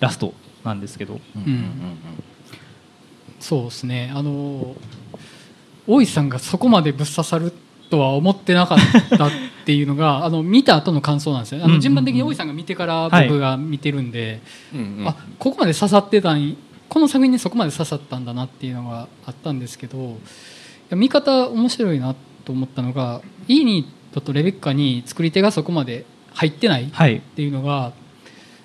[0.00, 1.20] ラストなんですけど。
[1.36, 1.72] うん。
[3.38, 4.12] そうですね。
[4.14, 4.76] あの
[5.86, 7.52] 大石さんがそこまでぶっ刺さる
[7.90, 8.78] とは思ってなかっ
[9.18, 9.30] たっ
[9.66, 11.58] ていうのが あの見た後の感想なんですよ。
[11.62, 13.28] あうんうんうんの順番的に大石さんが見てからはい。
[13.28, 14.40] 僕が見てるんで、
[14.74, 16.56] うんうんあここまで刺さってたん
[16.88, 20.18] この作品にそこまで刺さったんだなっていうのがあったんですけど
[20.90, 27.20] 見方面白いなと思ったのがイーニートとレベッカに作り手がそこまで入ってないっはい。
[27.36, 27.92] ていうのが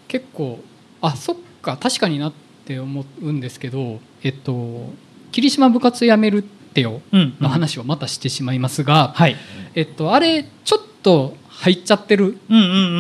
[0.07, 0.59] 結構
[1.01, 2.33] あそっか確かになっ
[2.65, 4.91] て思うんですけどえっと
[5.31, 9.35] 霧島部活やめるってようんの話をまたしてしまいますが、はい。
[9.75, 12.38] えっと、あれちょっと入っちゃってる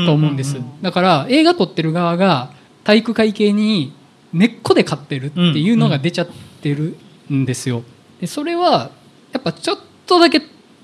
[0.05, 0.57] と思うんです。
[0.81, 2.51] だから映画撮ってる側が
[2.83, 3.93] 体育会系に
[4.33, 6.27] 根っこで勝ってるっていうのが出ちゃっ
[6.61, 6.97] てる
[7.31, 7.83] んですよ。
[8.21, 8.91] でそれは
[9.31, 10.41] やっぱちょっとだけ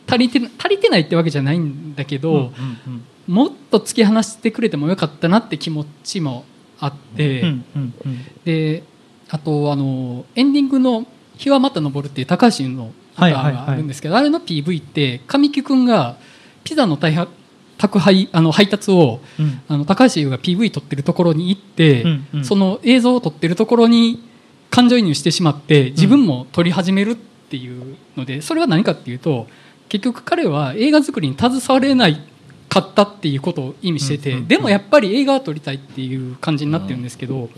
[0.08, 2.52] 足りて足りてないってわけじゃないんだけど、
[3.28, 6.44] もっと突き放してくれてもよかったなって気持ちも
[6.80, 7.44] あって、
[8.44, 8.84] で
[9.30, 11.06] あとあのエンディングの
[11.38, 16.18] 「日はまた昇る」っていう高橋の歌があるんですけど、あれの PV って神木君が
[16.64, 17.28] ピザの大は
[17.78, 19.62] 宅配あの配達をうん。
[19.68, 22.46] あの高橋優が PV 撮ってるところに行って、うんうん。
[22.46, 24.24] その映像を撮ってるところに
[24.70, 29.48] 感情移入してしまって自分も撮り始めるっていうのでそれは何かっていうと
[29.90, 32.22] 結局彼は映画作りに携われない
[32.70, 37.50] かったっていうことを意味してて、でもやっぱり映画を撮りたいっていう感じになってるんですけど、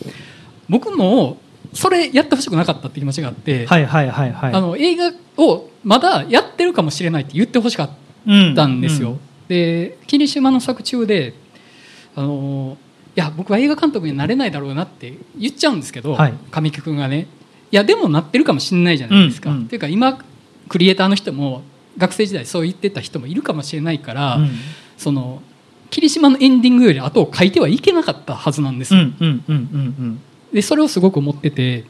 [0.68, 1.38] 僕も
[1.74, 4.54] それやってほしくなかったっていう気持ちがあって、はいはいはいはい。
[4.54, 7.90] あの映画をまだやってるかもしれないって言ってほしかっ
[8.56, 9.18] たんですよ。
[9.48, 11.34] で霧島の作中で
[12.16, 12.78] あの
[13.16, 16.34] いや僕は映画監督になれないだろうなって言っちゃうんですけど、はい。
[16.52, 17.28] 神木君がね。
[17.72, 19.50] いやでもなってるかもしれないじゃないですか。
[19.50, 19.64] うんうん。
[19.66, 20.20] っていうか今
[20.70, 21.64] クリエイターの人も
[21.98, 24.52] 学生時代そう言ってた人もいるかもしれないから、うん。
[24.98, 25.42] その
[25.90, 29.02] 霧島のエンディングより後を書いてはいけなかったはずなんですよ。
[29.02, 30.22] うんうんうんうん
[30.54, 31.86] でそれをすごく思ってて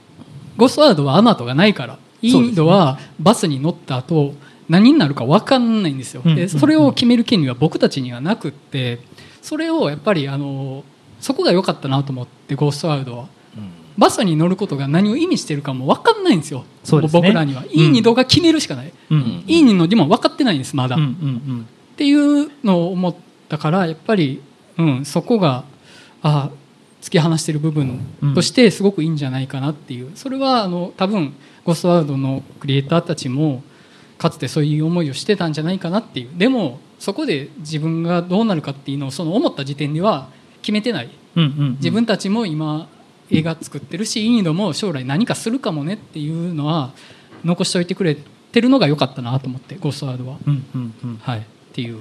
[0.58, 4.34] ゴーストワールドはあの後がないからインドはバスに乗った後
[4.70, 9.00] 何になるか分かんないんですよ、うんでそれを決める権利は僕たちにはなくって
[9.42, 10.84] それをやっぱりあの
[11.20, 13.28] そこが良かったなと思って「ゴーストワールドは」
[13.98, 16.66] バスに乗ることが何を意味してるかも分かんないんですよ。
[16.84, 17.22] そうですね。
[17.22, 21.68] 僕らには、いい二度が決めるしかない、うんいい二度でも分かってないんですまだ、うんうっん。
[21.96, 23.16] ていうのを思っ
[23.50, 24.42] たからやっぱり、
[24.78, 25.64] うん、そこが
[26.24, 26.50] あ
[27.04, 28.00] 突き放してる部分
[28.34, 30.12] としてすごくいいんじゃないかなっていう。
[30.16, 31.34] それはあの多分
[31.66, 33.62] ゴーストワールドのクリエイターたちも
[34.18, 36.30] かつてそういう思いをしてたんじゃないかなっていう。
[36.38, 40.30] でもそこで自分がどうなるかっていうのをその思った時点では
[40.62, 41.10] 決めてない。
[41.36, 42.88] 自分たちも今
[43.30, 46.94] 映画作ってるしインドも将来何かするかもねっていうのは
[47.44, 50.38] 残しておいてくれてるのが良かったなと思ってゴーストワールドは、
[51.20, 51.98] はい、っていう。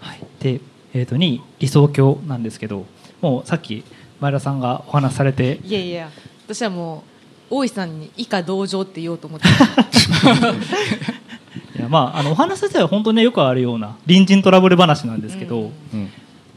[0.00, 0.60] はい、で、
[0.92, 2.86] えー、と2位理想郷なんですけど
[3.20, 3.84] もうさっき
[4.20, 5.60] 前田さんがお話しされて。
[5.64, 6.10] いやいや
[6.46, 7.04] 私はも
[7.50, 9.46] う大石さんに以下同情って言おうと思って。
[11.78, 15.64] いや、まあ、あのお話自体は本当によくあるような隣人トラブル話なんですけど、うん。
[15.94, 16.10] うん。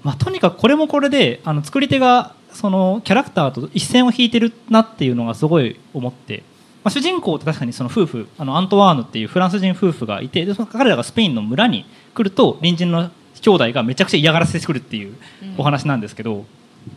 [0.03, 6.43] まあ、とにかくこれもこれであの作り手がそのキャラクターと一線を引いてるなっていうのがすごい思って、
[6.83, 15.15] まあ、主人公って確かにその夫婦あのアントワーヌっていうフランス人夫婦がいてでその彼らがスペインの村に来ると隣人の兄弟がめちゃくちゃ嫌がらせしてくるっていう
[15.57, 16.45] お話なんですけど、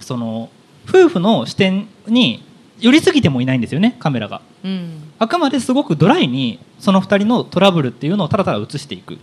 [0.00, 0.50] その
[0.88, 2.42] 夫婦の視点に
[2.80, 4.42] 寄りすぎてもいないんですよねカメラが。
[4.64, 5.10] うん。
[5.18, 9.18] あくまですごくドライにその2人のトラブルっていうのをただただ映していく。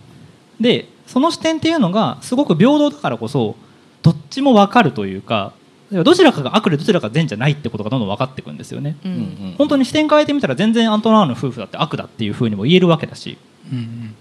[0.59, 3.55] でその視点っていうのがすごく平等だからこそ
[4.01, 5.53] どっちも分かるというか
[5.91, 9.55] どちらかが悪でどちらかが善じゃないってことがどんどん分かっていくんですよね、ううんん。
[9.57, 13.37] 本当に視点変えてみたら全然アントナーの夫婦だって悪だっていうふうにも言えるわけだし。
[13.71, 14.15] うんうん。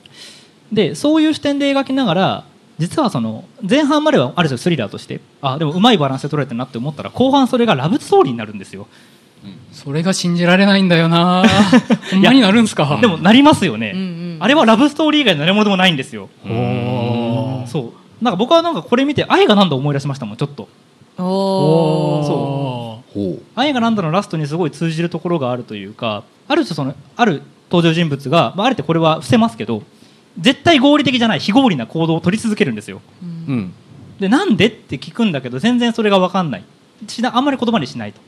[0.73, 2.45] でそういう視点で描きながら
[2.81, 8.89] 実はその前半まではある種スリラーとしてあでもうまいバランスで取れてるなって思ったら後半それがラブストーリーになるんですよ。
[9.73, 11.45] それが信じられないんだよな。
[12.11, 12.99] ほんまになるんすか？
[13.01, 14.37] でもなりますよね、うんうん。
[14.41, 16.29] あれはラブストーリー以外の何もでもないんですよ。
[17.67, 18.25] そう。
[18.25, 20.69] なんか僕はなんかこれ見て愛がなんだ思い出しましたもんちょっと。
[21.19, 21.27] おお
[22.21, 29.83] おほう愛がなんだのラストにすごい通じるところがあるというかある種そのある登場人物が、まあ、あえてこれは伏せますけど
[30.41, 33.01] 絶対合理的じゃない非合理な行動を取り続けるんですよ。
[33.23, 33.73] うん。
[34.19, 36.65] でなんでって聞くんだけど全然それが分かんない。
[37.09, 38.21] しなあんまり言葉にしないと。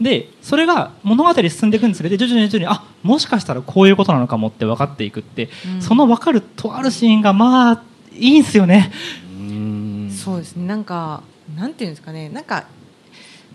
[0.00, 5.82] でそれが物語進んでいくにつれて徐々に徐々にあもしかしたらこういうことなのかもって分かっていくって、うん。
[5.82, 8.92] その分かるとあるシーンがまあいいんすよね。
[9.38, 10.10] うん。
[10.12, 10.66] そうですね。
[10.66, 11.22] なんか
[11.56, 12.28] なんていうんですかね。
[12.28, 12.66] なんか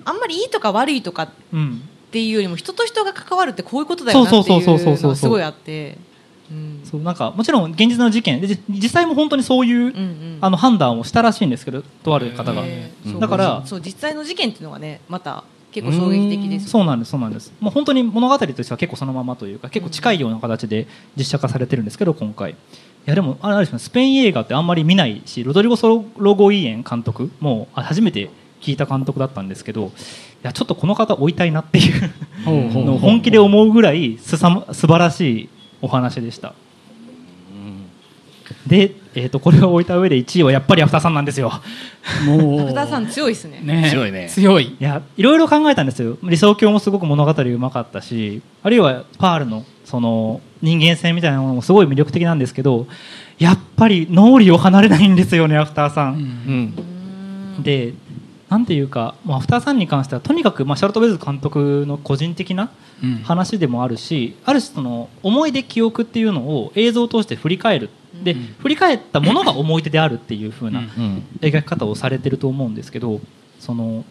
[0.04, 5.98] あんまりいいとか悪いとかっうんていうよりも人と人が関わるってこういうことだよなっていうそうそうそうそうそうそうのがすごいあって。
[6.06, 6.11] うん
[6.84, 10.38] そうなんかもちろん現実の事件でじ実際も本当にそういう、うんうん。
[10.42, 12.64] あの判断をしたらしいんですけどとある方が、
[13.20, 17.54] だからそう実際の事件っていうのがねまた結構衝撃的ですそうなんですそうなんです。
[17.60, 22.52] もう本当に物語としては結構そのままというか結構近いような形で実写化されてるんですけど今回。
[22.52, 22.56] い
[23.06, 23.80] やでもあれあれですね。
[23.80, 28.30] スペイン映画ってあんまり見ないしロドリゴ・ソロゴイエン監督も初めて
[28.62, 29.90] 聞いた監督だったんですけどい
[30.44, 32.10] やちょっとこの方追いたいなっていう
[32.46, 35.50] ほうほうほうのを本気で思うぐらいすさま素晴らしい
[35.82, 36.54] お話でした
[38.68, 41.52] で、えー、とこれを置いた上で1位はやっぱりアフターさんなんですよ。
[42.26, 42.60] もう。
[42.60, 43.60] 福田さん強いですね。
[43.62, 43.90] ね。
[43.90, 44.30] 強いね。
[44.30, 44.78] 強い。
[44.80, 46.18] いやいろいろ考えたんですよ。
[46.24, 52.88] 理想郷もすごく物語うまかったしあるいはパールのその人間性みたいなものもすごい魅力的なんですけど
[53.40, 56.14] やっぱり脳裏を離れないんですよねアフターさん。
[56.14, 56.22] うん。
[57.58, 57.64] うん。
[57.64, 57.94] で
[58.52, 62.70] なんていうかもうアフターさんに関してはとにかく、まあ、シャルト・ベズ監督の個人的な
[63.02, 63.16] うん。
[63.24, 67.90] 話でもあるしある種その思い出記憶っていうのを映像を通して振り返る。
[68.24, 68.56] で、うん。
[68.60, 70.86] 振り返ったものが思い出であるっていう風なうん。
[70.86, 71.24] うん。
[71.40, 73.22] 描き方をされてると思うんですけど
[73.60, 74.04] その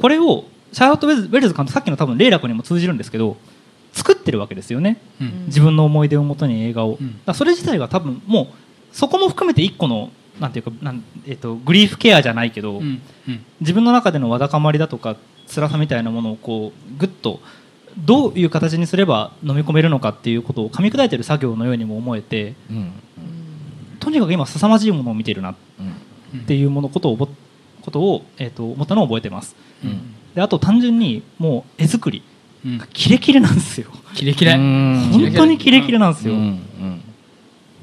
[0.00, 3.36] これをシャーロット・ウェルズウェルズ監督さっきの多分霊楽にも通じるんですけど
[3.92, 4.98] 作ってるわけですよね。
[5.20, 5.44] うん。
[5.46, 7.12] 自分の思い出をもとに映画を、うん。
[7.12, 8.46] だからそれ自体が多分もう
[8.92, 13.44] そこも含めて一個のなんていうかなん、えっとグリーフケアじゃないけど、うんうん。
[13.60, 15.16] 自分の中でのわだかまりだとか
[15.52, 17.40] 辛さみたいなものをこうぐっと
[17.98, 22.92] どういう形にすれば飲み込めるのかっていうことを噛み砕いてる作業のようにも思えてうん。
[23.98, 25.54] とにかく今凄まじいものを見てるなっ
[26.32, 26.40] うん。
[26.40, 27.32] ていうものことを覚
[27.82, 29.56] ことを、えー、と思ったのを覚えてます。
[29.82, 30.14] うん。
[30.34, 32.22] であと単純にもう絵作り。
[32.64, 32.78] うん。
[32.78, 33.88] がキレキレなんですよ。
[34.14, 34.54] キレキレ。
[34.54, 35.10] うん。
[35.12, 37.00] 本当にキレキレなんですよ、うんうん。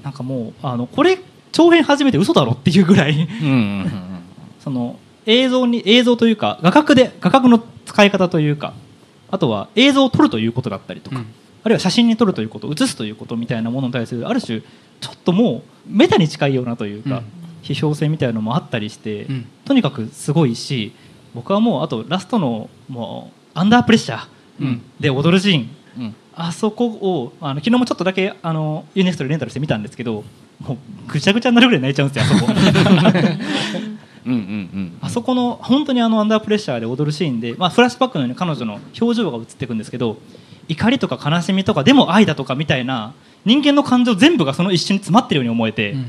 [0.03, 1.17] なんかもうあのこれ
[1.55, 3.29] 長編初めて嘘だろっていうぐらい。
[4.59, 8.73] その映像に映像というか画角で画角の使い方というか
[9.31, 11.25] あとは映像を撮るということだったりとか、うん。
[11.63, 14.61] あるいは写真に撮るということ写すということみたいなものに対するある種
[14.99, 17.25] ちょっともうメタに近いようなというか、うん。
[17.63, 19.45] 批評性みたいなのもあったりして、うん。
[19.63, 20.91] とにかくすごいし
[21.33, 24.27] 僕はもうあとラストのもうアンダープレッシャー
[24.59, 24.81] うん。
[24.99, 25.69] で踊るシーン。
[25.99, 26.15] うん。
[26.35, 30.25] あそこをあの昨日もちょっとだけあのユネストでレンタルして見たんですけど
[30.59, 30.77] もう
[31.07, 32.53] ぐちゃぐちゃになるぐらい泣いちゃうんですよあそこ。
[34.25, 40.17] うんうんうんあそこの本当にあのアンダープレッシャーで踊るシーンで、まあ、フラッシュバックのように彼女の表情が映っていくんですけど
[40.67, 43.13] 怒りとか悲しみとかでも愛だとかみたいな
[43.45, 46.05] 人間の感情全部がその一瞬に詰まってるように思えて、うん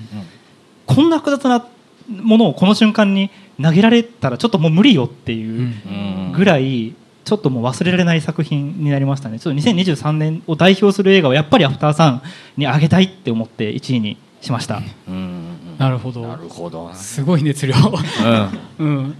[0.86, 1.66] こんな複雑な
[2.08, 3.30] ものをこの瞬間に
[3.60, 5.90] 投げられたらちょっともう無理よっていうう
[6.30, 6.32] ん。
[6.32, 6.94] ぐらい
[7.24, 9.40] ちょっともう忘れられない作品になりましたね。
[9.40, 12.22] ちょっと2023年を代表する映画はやっぱり「アフターさん
[12.56, 14.16] にあげたいって思って1位に
[14.46, 14.80] しました。
[15.78, 16.22] なるほど。
[16.22, 17.74] なるほどすごい熱量、
[18.78, 18.86] うん。
[18.86, 19.16] うん、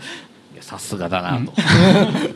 [0.61, 1.53] さすがだなと。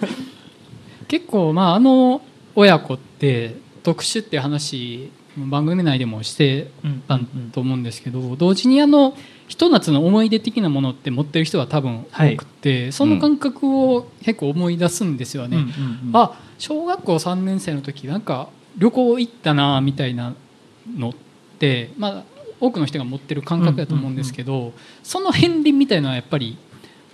[1.06, 2.20] 結構まああの
[2.54, 6.70] 親子って特殊っていう話番組内でもして
[7.06, 7.18] た
[7.52, 9.14] と思うんですけど、同時にあの
[9.46, 15.58] ひと夏の思い出的なものって持ってる人は多分多くて、その感覚を結構思い出すんですよね。
[16.12, 20.34] あ小学校3年生の時なんか旅行行ったなみたいな
[20.96, 21.12] のっ
[21.58, 26.56] て、まあ、多くの人が持ってる感覚だと思うんですけど、その片鱗みたいなのはやっぱり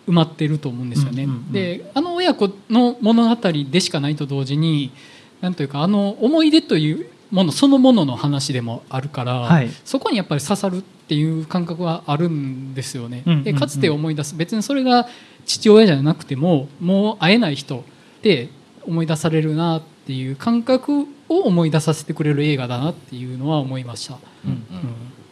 [0.09, 1.27] 埋まってると思うんですよね。
[1.51, 4.93] であの親子の物語でしかないと同時に
[5.41, 13.23] なんというかあの思い出というものそのものの話でもあるから、はいそこにやっぱり刺さるっていう感覚はあるんですよね。
[13.45, 15.09] でかつて思い出す別にそれが
[15.45, 17.85] 父親じゃなくてももう会えない人
[18.23, 18.49] で
[18.85, 24.19] 思い出されるなっていう感覚を思い出させてくれる映画だなっていうのは思いました。
[24.45, 24.56] うんうん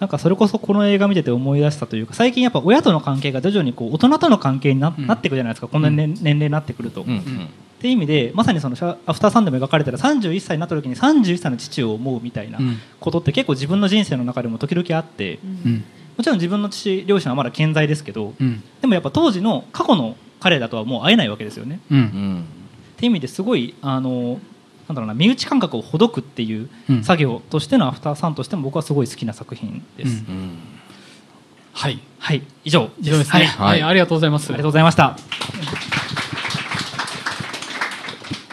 [0.00, 5.68] なんかそれこそこの映画見てて思い出したというか最近やっぱ親との関係が徐々にこう大人との関係にな,、っていくじゃないですか。
[5.68, 7.02] この年,、年齢になってくると。
[7.02, 8.76] っていう意味でまさにその
[9.06, 12.78] アフターサンでも描かれたら31歳になった時に31歳の父を思うみたいなうん。
[12.98, 15.84] ことって結構自分の人生の中でも時々あってうん。
[16.16, 18.62] もちろん自分の父両親はまだ健在ですけどうん。
[18.80, 21.80] でもやっぱ当時の過去の彼らとはもう会えないわけですよね。
[21.84, 24.40] っていう意味ですごいあの
[24.88, 27.04] なんだろうな身内感覚をほどくっていううん。
[27.04, 30.24] 作業としてのアフターさんとしても僕はすごい好きな作品です。
[30.28, 30.34] うん。
[30.34, 30.58] うん。
[31.72, 31.98] はい。
[32.18, 32.42] はい。
[32.64, 33.46] 以上以上ですね、はい。
[33.46, 33.82] はい。
[33.82, 34.46] ありがとうございます。
[34.50, 35.16] ありがとうございました。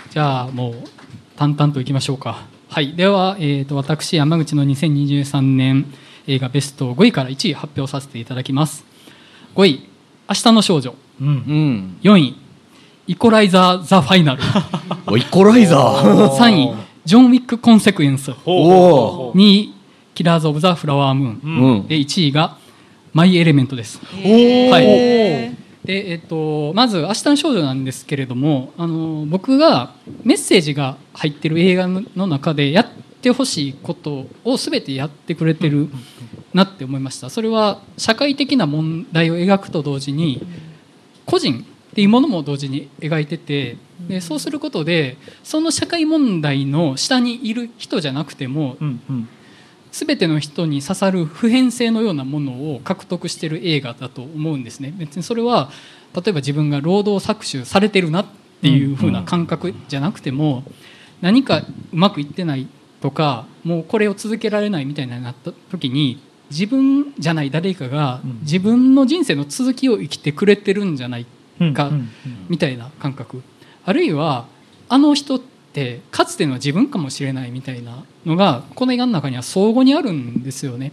[0.09, 0.73] じゃあもう
[1.37, 2.45] 淡々といきましょうか。
[2.69, 2.95] はい。
[2.95, 5.85] では、えー、と私山口の2023年
[6.27, 8.85] 映画ベスト5位から1位発表させていただきます。
[9.55, 9.89] 5位
[10.29, 10.95] 「明日の少女。
[11.19, 11.27] うん。
[11.27, 11.97] う」ん。
[12.01, 12.35] 4位
[13.11, 14.41] 「イコライザー・ザ・ファイナル」
[15.05, 16.29] おイコライザー。
[16.31, 19.73] 3位「ジョン・ウィック・コンセクエンス」おお2位
[20.15, 21.87] 「キラーズ・オブ・ザ・フラワームーン」うん。
[21.89, 22.55] で1位が
[23.13, 23.99] 「マイ・エレメント」です。
[23.99, 24.83] はい。
[24.85, 25.51] へ
[25.83, 29.91] でえっと、まず「明日の少女」なんですけれどもあの僕が
[30.23, 32.87] メッセージが入ってる映画の中でやっ
[33.21, 35.89] てほしいことを全てやってくれてる
[36.53, 37.29] なって思いました。
[37.29, 40.41] それは社会的な問題を描くと同時に
[41.25, 43.77] 個人っていうものも同時に描いてて
[44.07, 49.29] でそうすることでその社会問題の下にいる人じゃなくてもうんうん。
[49.91, 54.93] 全ての人に刺さる普遍性のようなものを獲得している映画だと思うんですね。
[54.97, 55.69] 別にそれは
[56.15, 58.25] 例えば自分が労働搾取されてるなっ
[58.61, 60.63] ていう風な感覚じゃなくても
[61.19, 62.67] 何かうまくいってない
[63.01, 68.39] とかもうこれを続けられないみたいになった時に自分じゃない誰かがうん。
[68.43, 72.09] 自分の人生の続きを生きてくれてるんじゃないかうんうん
[72.49, 73.41] みたいな感覚。
[73.85, 74.47] あるいは
[74.89, 75.39] あの人っ
[75.73, 80.91] てかつての自分かもしれないみたいなのがこの映画の中には相互にあるんですよね。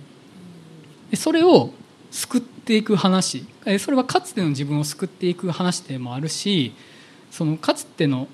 [1.15, 1.73] それを
[2.11, 3.47] 救っていく話。
[3.79, 6.73] それはかつての自分を救っていく話でもあるし
[7.31, 8.29] そのかつての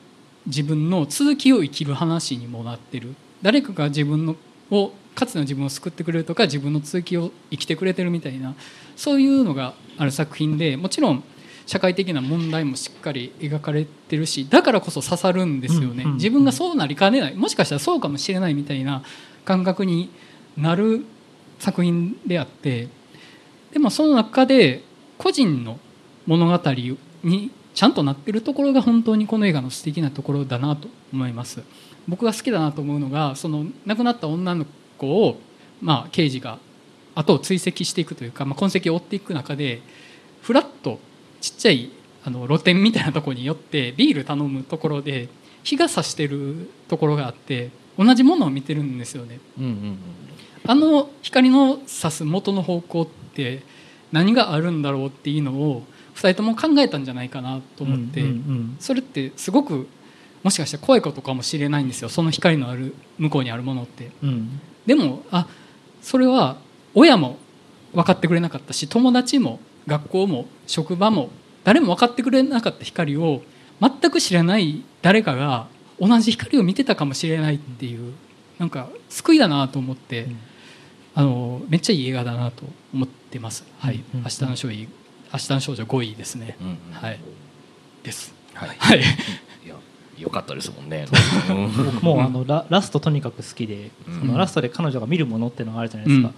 [0.46, 3.14] 自分の続きを生きる話にもなってる。
[3.42, 4.36] 誰かが自分の
[4.70, 8.54] をかつての自分を救ってくれるとか自分の続きを生きてくれてるみたいな
[8.96, 11.22] そういうのがある作品でもちろん
[11.66, 17.34] 社会的な問題もしっかり描かれてるしだからこそ刺さるんですよね、自分がそうなりかねない。
[17.34, 19.02] もしかしたらそうかもしれないみたいな
[19.44, 20.10] 感覚に
[20.56, 21.04] なる
[21.58, 22.88] 作品であって
[23.72, 24.82] でもその中で
[25.18, 25.78] 個人の
[26.26, 26.72] 物語
[27.22, 31.62] にちゃんとなってるところが本当にこの映画の素敵なところだなと思います。
[32.06, 34.66] 僕が好きだなと思うのがその亡くなった女の
[34.98, 35.40] 子を、
[35.80, 36.58] まあ、刑事が
[37.14, 39.80] 後を追跡していくというか、まあ、痕跡を追っていく中で
[40.42, 40.98] ふらっと
[41.45, 41.90] ちっちゃい
[42.24, 45.28] あの露店みたいなところに寄ってビール頼むところで
[45.62, 49.40] 日が差してるところがあって同じものを見てるんですよね。
[49.59, 49.99] うんうん
[50.66, 53.62] あの光の差す元の方向って
[54.12, 55.82] 何があるんだろうっていうのを
[56.14, 59.86] 2人とも考えたんじゃないかなと思って、うんうんそれってすごく
[60.42, 62.09] もしかしたら怖いことかもしれないんですよ。
[62.09, 64.11] その光のある向こうにあるものって。
[64.22, 64.61] うんうん。
[64.86, 65.47] でもあ
[66.01, 66.57] それは
[66.95, 67.36] 親も
[67.92, 71.30] 分かってくれなかったし友達も学校も職場も
[71.64, 73.43] 誰も分かってくれなかった光を
[73.80, 75.66] 全く知らない誰かが
[76.01, 78.14] 同じ光を見てたかもしれないっていう
[78.59, 80.39] なんか救いだなと思って、うん
[81.16, 83.64] あのめっちゃいい映画だなと思ってます。
[83.78, 84.87] はい、うん明日の少女明
[85.32, 86.57] 日の少女5位ですね。
[86.61, 87.20] うんうんはい。
[88.03, 88.35] です。
[88.53, 89.01] はいはい。
[90.18, 91.07] よかったですもんね
[91.49, 96.35] 僕もうあのララストとにかく好きで、うんそのラストで彼女が見るものっていうのがあるじゃないですか、うん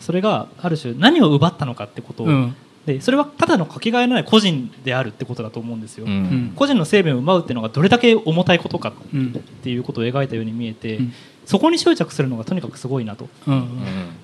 [0.00, 2.56] それがある種何を奪ったのかってことを、うん。
[2.88, 6.12] でそれはただのかけがえのない個人であるってことだと思うんですよ、うん。
[6.12, 6.52] うん。
[6.56, 9.34] 個人の生命を奪うっていうのがどれだけ重たいことかうん。
[9.36, 11.12] っていうことを描いたように見えて、うん。
[11.44, 13.28] そこに執着するのがとにかくすごいなと。
[13.46, 13.54] うん。
[13.54, 13.66] うん。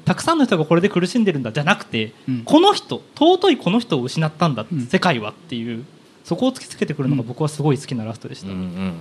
[0.07, 2.43] たくさんの人がこれで苦しんでるんだじゃなくて、うん。
[2.45, 4.87] この人尊いこの人を失ったんだ、うん。
[4.87, 5.85] 世界はっていう
[6.25, 8.95] そこを突きつけてくるのが僕はすごい好きなラストでした、うんうん。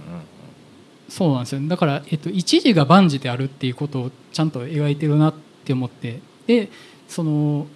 [1.07, 1.61] そうなんですよ。
[1.67, 5.33] だから、えっと、一時が万事であるっていうことをちゃんと描いてるなっ
[5.63, 6.69] て思ってで
[7.07, 7.67] その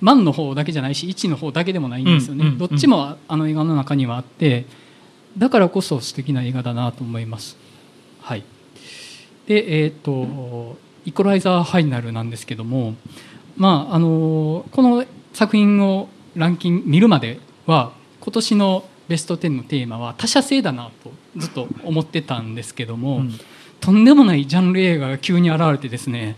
[0.00, 4.66] 万の方だけじゃないし一の方だけでもないんですよね、うんうんどっちもあの映画の中にはあって
[5.36, 7.56] だからこそ素敵な映画だなと思います。
[8.20, 8.44] はい。
[9.46, 10.76] でえっ、と
[11.06, 12.94] 「イコライザーファイナル」なんですけども
[13.56, 23.40] まああのこの作品をランキング見るまでは今年のベスト10のテーマは他者性だなとずっと思ってたんですけども、うん。
[23.80, 26.36] とんでもないジャンル映画が急に現れてですね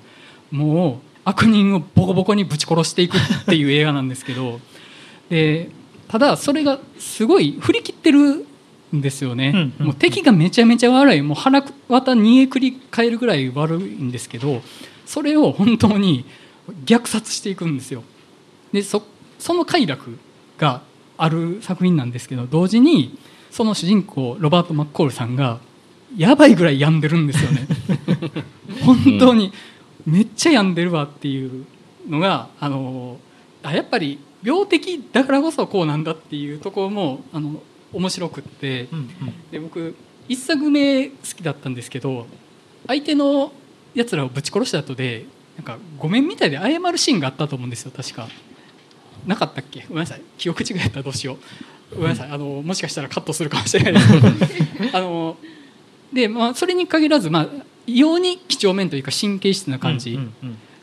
[0.51, 4.61] もう悪人をボコボコにぶち殺していくっていう映画なんですけど
[5.31, 5.71] で
[6.09, 8.47] ただそれがすごい振り切ってる
[8.95, 11.23] んですよね、うんうんもう敵がめちゃめちゃ悪い。
[11.23, 14.63] もう腹渡煮えくり返るぐらい悪いんですけど
[15.07, 16.27] それを本当に
[16.85, 18.05] 虐殺していくんですよ。
[18.73, 19.03] でそ
[19.39, 20.19] その快楽
[20.59, 20.83] が
[21.17, 23.19] ある作品なんですけど同時に
[23.51, 25.61] その主人公ロバート・マッコールさんが
[26.17, 27.67] やばいぐらい病んでるんですよね。
[28.85, 29.53] 本当に
[30.07, 31.65] めっちゃ病んでるわっていう
[32.09, 33.19] のがあの
[33.63, 38.89] あやっぱり病的だからこそこうなんだっていうところもあの面白くって。
[38.93, 39.51] うんうん。
[39.51, 39.95] で僕
[40.29, 42.27] 一作目好きだったんですけど
[42.87, 43.53] 相手の
[43.93, 45.27] やつらをぶち殺した後で
[45.57, 48.29] なんかごめんみたいで謝るシーンがあったと思うんですよ確か。
[49.27, 49.85] なかったっけ？
[49.89, 50.23] ごめんなさい。
[50.39, 51.39] 記憶違いやったらどうしよ
[51.93, 51.97] う。
[51.97, 52.31] ごめんなさい。
[52.31, 53.93] あのもしかしたらカットするかもしれない。
[53.93, 54.09] です
[54.79, 55.37] けどあの
[56.13, 57.49] でまあそれに限らずまあ
[57.87, 60.19] 異様に几帳面というか神経質な感じ、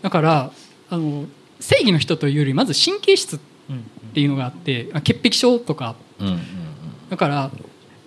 [0.02, 0.52] だから
[0.90, 1.26] あの
[1.60, 3.40] 正義の人というよりまず神経質っ
[3.70, 3.84] うん
[4.14, 5.96] ていうのがあってあ潔癖症とか。
[7.10, 7.52] だから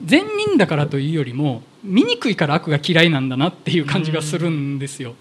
[0.04, 5.14] 善人だからというよりも醜いから悪が嫌いなんだなっていう感じがするんですよ。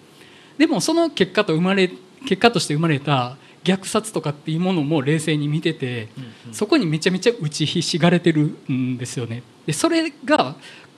[0.57, 1.91] でもその結果と生まれ
[2.28, 6.09] 結果として生まれた虐殺とかっていうものも冷静に見てて
[6.51, 9.43] そこにめちゃめちゃ打ちひしがれてるんですよね。
[9.65, 10.55] でそれが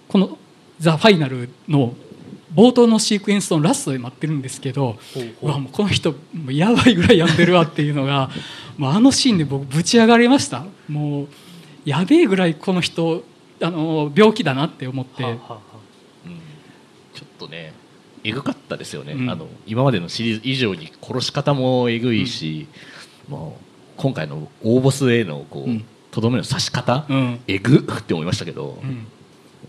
[0.08, 0.38] この
[0.80, 1.94] 「ザ・ファイナルの
[2.56, 4.98] 冒頭のシークエンスのラストで待ってるんですけど
[5.42, 8.30] うわもうこの人もうやばいぐらい病んでるわっていうのが
[8.78, 10.66] もうあのシーンで僕ぶち上がりました。
[10.88, 11.28] もう
[11.86, 13.24] やべえぐらいこの人
[13.62, 15.60] あの病気だなって思って、はあはあは
[16.26, 16.32] うん。
[17.14, 17.74] ちょっとね
[18.24, 19.30] えぐかったですよね、うん。
[19.30, 22.68] あの今までのシリーズ以上に殺し方もえぐいし、
[23.28, 23.64] もう
[23.98, 25.86] 今回の大ボスへのこう、うん。
[26.12, 27.40] とどめの刺し方、うん。
[27.48, 29.08] えぐって思いましたけど、うん。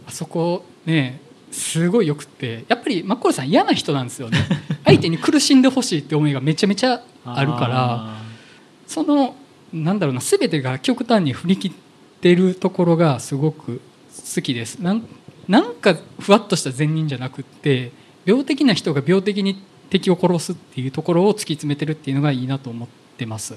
[0.06, 1.20] あそこね
[1.54, 4.38] すごいよくってやっぱりマッコールさん嫌な人なんですよね。
[4.84, 8.16] 相手に苦しんでほしいって思いがめちゃめちゃああるから
[8.86, 9.36] その
[9.72, 11.72] なんだろうな全てが極端に振り切っ
[12.20, 13.80] てるところがすごく
[14.34, 14.78] 好きです。
[14.78, 15.06] なん
[15.48, 17.92] なんかふわっとした善人じゃなくって
[18.24, 23.54] 病的な人が病的に敵を殺すっていうところを突き詰めてるっていうのがいいなと思ってます。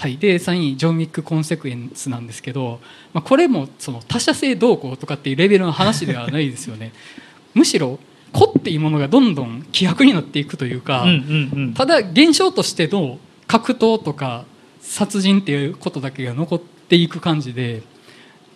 [0.00, 2.80] はい、で3位ジョン・ウィック・コンセクエンスなんですけど、
[3.12, 6.92] まあ、これもその他者性どうこうとかっていうレベルの話ではないですよね。
[7.52, 7.98] むしろ
[8.32, 11.74] 個っていうものがどんどん希薄になっていくというか、うんうんうん。
[11.74, 14.46] ただ現象としての格闘とか
[14.80, 17.82] 殺人っていうことだけが残っていく感じで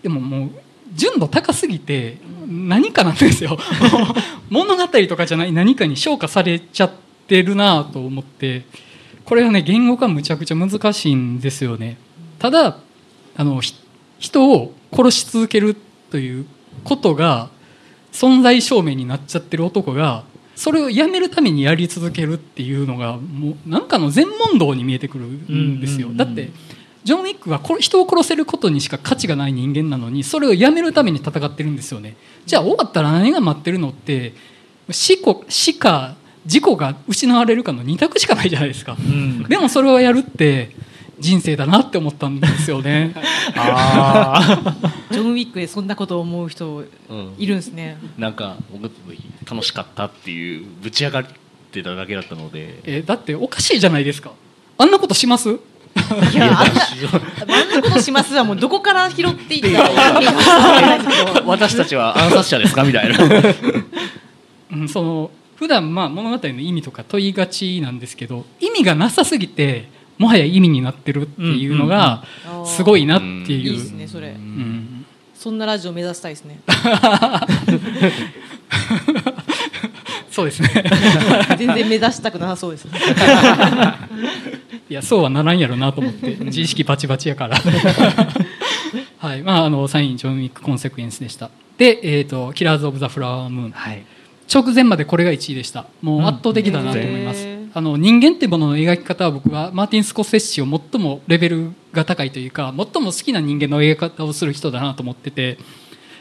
[0.02, 0.50] でももう
[0.94, 2.16] 純度高すぎて
[2.46, 3.58] 何かなんですよ。
[4.48, 6.92] 物語とかじゃない何かに昇華されちゃっ
[7.28, 8.64] てるなと思って
[9.24, 11.96] これはね言語化むちゃくちゃ難しいんですよね。
[12.38, 12.78] ただ
[13.36, 13.74] あのひ
[14.18, 15.76] 人を殺し続ける
[16.10, 16.46] という
[16.84, 17.50] ことが
[18.12, 26.14] 存在証明になっちゃってる男がそれをやめるためにやり続けるっていうのがもうなんかの全問答に見えてくるんですよ、うん。
[26.14, 26.50] うんうんだって
[27.02, 32.16] ジョン・ウィックはこ人を殺せることにしか価値がない人間なのにそれをやめるために戦ってるんですよね。
[32.46, 34.32] じゃあ終わったら何が待ってるのって
[34.90, 35.18] 死
[35.78, 36.16] か
[36.46, 38.96] 事故が失われるかの二択しかないじゃないですか。
[38.98, 39.42] うん。
[39.44, 40.70] でもそれをやるって
[41.18, 43.14] 人生だなって思ったんですよね。
[43.56, 44.74] あ
[45.10, 47.98] ジョン・ウィックでそんなことを思う人うんいるんですね。
[48.18, 48.90] なんか僕
[49.50, 51.24] 楽しかったっていうぶち上がっ
[51.72, 52.80] てただけだったので。
[52.84, 54.32] えーだっておかしいじゃないですか。
[54.76, 55.48] あんなことします？
[55.50, 56.82] いやあんな
[57.62, 62.82] あんなことしますはもうどこから拾っていったら私たちは暗殺者ですか？
[62.82, 63.16] みたいな。
[64.72, 69.88] うん、その普段まあ物語の意味とか問いがちなんですけど意味がなさすぎて
[70.18, 72.24] もはや意味になってるっていうのが
[72.66, 73.72] すごいなっていう。
[73.72, 74.28] いいですねそれ。
[74.28, 75.04] うん。
[75.34, 76.60] そんなラジオ目指したいですね。
[80.30, 80.84] そうですね。
[81.58, 82.88] 全然目指したくなさそうです
[84.88, 87.56] いやそうはならんやろなと思って自意識バチバチやから。
[89.18, 89.42] はい。
[89.42, 91.50] まああのサインジョン・ウィック・コンセクエンスでした。
[91.76, 94.04] で、えーと「キラーズ・オブ・ザ・フラワームーン」はい
[94.52, 95.86] 直前までこれが1位でした。
[96.02, 105.58] もう圧倒的だなと思います、うんあの人間っていうものの描き方は僕はマーティン・スコセッシを最もレベルが高いというか最も好きな人間の描き方をする人だなと思ってて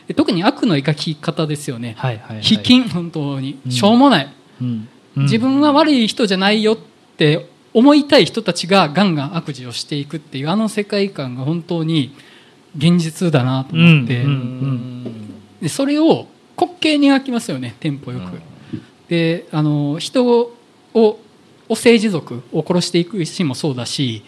[0.08, 2.42] で特に悪の描き方ですよね、はいはいはい。
[2.42, 3.60] 卑近本当に。
[3.66, 3.72] うん。
[3.72, 4.88] しょうもない、うん。
[5.16, 5.24] うん。
[5.24, 6.78] 自分は悪い人じゃないよっ
[7.18, 12.16] て思いたい人たちがガンガン悪事をしていくっていうあの世界観が本当に
[12.76, 14.30] 現実だなと思って、うん。
[14.30, 15.34] うん。
[15.62, 18.42] でそれを滑稽に描きますよねテンポよく。
[19.08, 20.56] であの人を
[20.94, 21.20] お
[21.70, 24.24] 政治族を殺していくシーンもそうだし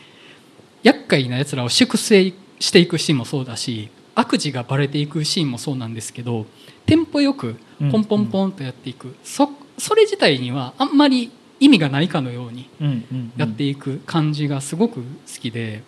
[0.84, 6.46] 厄介なやつらを粛清していくシーンもそうだし悪事がバレていくシーンもそうなんですけど
[6.86, 7.92] テンポよくうん。
[7.92, 13.34] ポンポンポンとやっていく、そそれ自体にはあんまり意味がないかのようにうんうん。
[13.38, 15.02] やっていく感じがすごく好
[15.42, 15.84] きで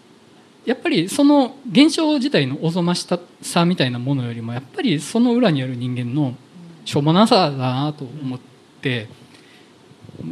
[0.67, 3.07] やっぱりその現象自体のおぞまし
[3.41, 6.35] さみたいなものよりもやっぱりその裏にある人間の
[6.83, 8.39] しょうもなさだなと思っ
[8.81, 9.07] て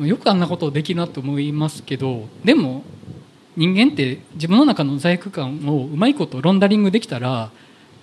[0.02, 2.84] よくあんなことできるなと思いますけどでも
[3.56, 7.50] 人間って自分の中の罪悪感をうまいことロンダリングできたら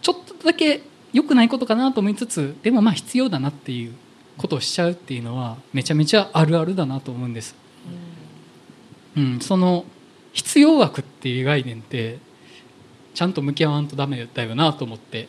[0.01, 0.81] ちょっとだけ
[1.13, 3.93] 良くないことかなと思いつつでもまあ必要だなっていう
[4.39, 7.55] ことをしちゃうっていうのはめちゃめちゃあるあるだなと思うんです。
[9.15, 9.85] うん、その
[10.33, 12.19] 必要悪っていう概念って
[13.15, 15.29] ちゃんと向き合わんとダメだよなと思って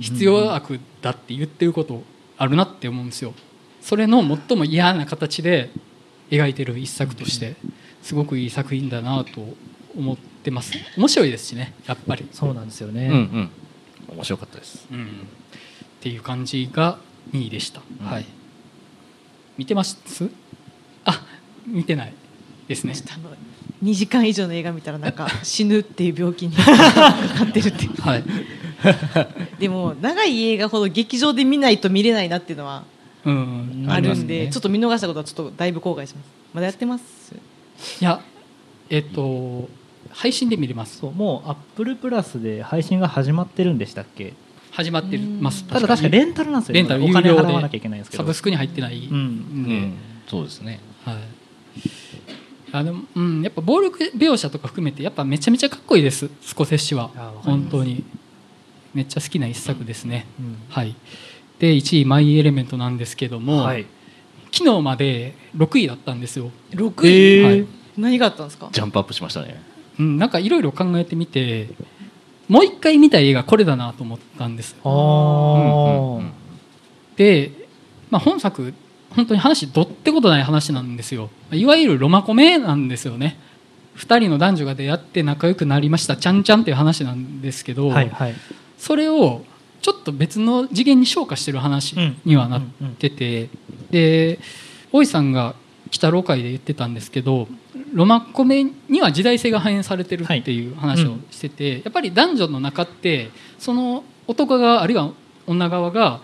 [0.00, 2.02] 必要悪だって言ってること
[2.36, 3.34] あるなって思うんですよ。
[3.80, 5.70] それの最も嫌な形で
[6.30, 7.56] 描いてる一作として
[8.02, 9.56] すごくいい作品だなと
[9.96, 10.72] 思ってます。
[10.96, 13.50] 面白いですしねやっぱり、そうなんですよね、うんうん。
[14.16, 14.86] 面白かったです。
[14.90, 15.08] うん、っ
[16.00, 16.98] ていう感じが
[17.32, 18.06] 2位でした、うん。
[18.06, 18.26] はい。
[19.56, 19.98] 見てます？
[21.04, 21.22] あ
[21.66, 22.12] 見てない
[22.68, 22.94] ですね
[23.82, 28.24] 2時間以上の映画見たらなんか死ぬっていう病気にかかってるってはい。
[29.58, 32.84] でも長い映画ほど劇場で見ないと見れないなっていうのは
[33.24, 34.46] うんあるんりますね。
[34.46, 36.26] でちょっと見逃したことはちょっとだいぶ後悔します。
[36.54, 37.34] まだやってます
[38.00, 38.20] いや
[38.88, 39.68] えっと
[40.10, 40.98] 配信で見れます。
[40.98, 44.34] そうもうアップルプラスで配信が始まってるんでしたっけ？
[44.72, 45.64] 始まってます。
[45.64, 46.74] ただ確かレンタルなんですよ。
[46.74, 48.22] レンタルお金払わなきゃいけないんですけど。
[48.22, 49.08] サブスクに入ってない。
[49.10, 49.16] うん。
[49.16, 49.64] ん。
[49.64, 49.94] で、うん
[50.28, 50.80] そうですね。
[51.04, 51.16] はい
[52.72, 56.30] あでもうん、やっぱ暴力描写とか含めてやっぱめちゃめちゃかっこいいです。
[56.42, 57.08] スコセッシは。
[57.42, 58.04] 本当に。
[58.94, 60.56] めっちゃ好きな一作ですね、うん。
[60.68, 60.94] はい。
[61.58, 63.86] で1位「マイ・エレメント」なんですけども、はい。
[64.52, 67.66] 昨日まで6位だったんですよ、6位、えーはい。
[67.96, 68.68] 何があったんですか？
[68.72, 69.62] ジャンプアップしましたね。
[69.98, 71.68] うん、なんかいろいろ考えてみて
[72.48, 76.30] もう一回見たい映画これだなと思ったんですあうんーうん。
[77.16, 77.52] で、
[78.10, 78.72] まあ、本作
[79.14, 81.30] 本当に話どってことない話なんですよ。
[81.52, 83.38] いわゆるロマコメなんですよね。
[83.96, 86.16] 2人の男女が出会って仲良くなりました。
[86.16, 88.34] ちゃんちゃんっていう話なんですけど、はいはい。
[88.78, 89.42] それを
[89.82, 92.62] ちょっと別の次元に昇華してる話にはなっ
[92.98, 93.50] てて、
[93.90, 94.38] で
[94.92, 95.54] 大井さんが
[95.90, 97.48] 北郎会で言ってたんですけど
[97.92, 105.10] ロマコメには時代性が反映されてるっていう話をしてて、やっぱり男女の中ってその男側あるいは
[105.46, 106.20] 女側が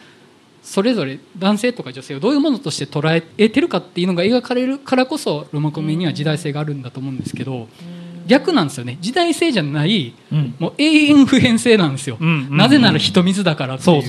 [0.67, 7.69] それぞれ男性とか女性をどういうものとして捉えてるかっていうのが描かれるからこそロマコメには時代性があるんだと思うんですけど
[8.27, 8.99] 逆なんですよね。
[9.01, 10.55] 時代性じゃないうん。
[10.59, 12.19] もう永遠普遍性なんですよ、
[12.51, 14.03] なぜなら人水だからっていう。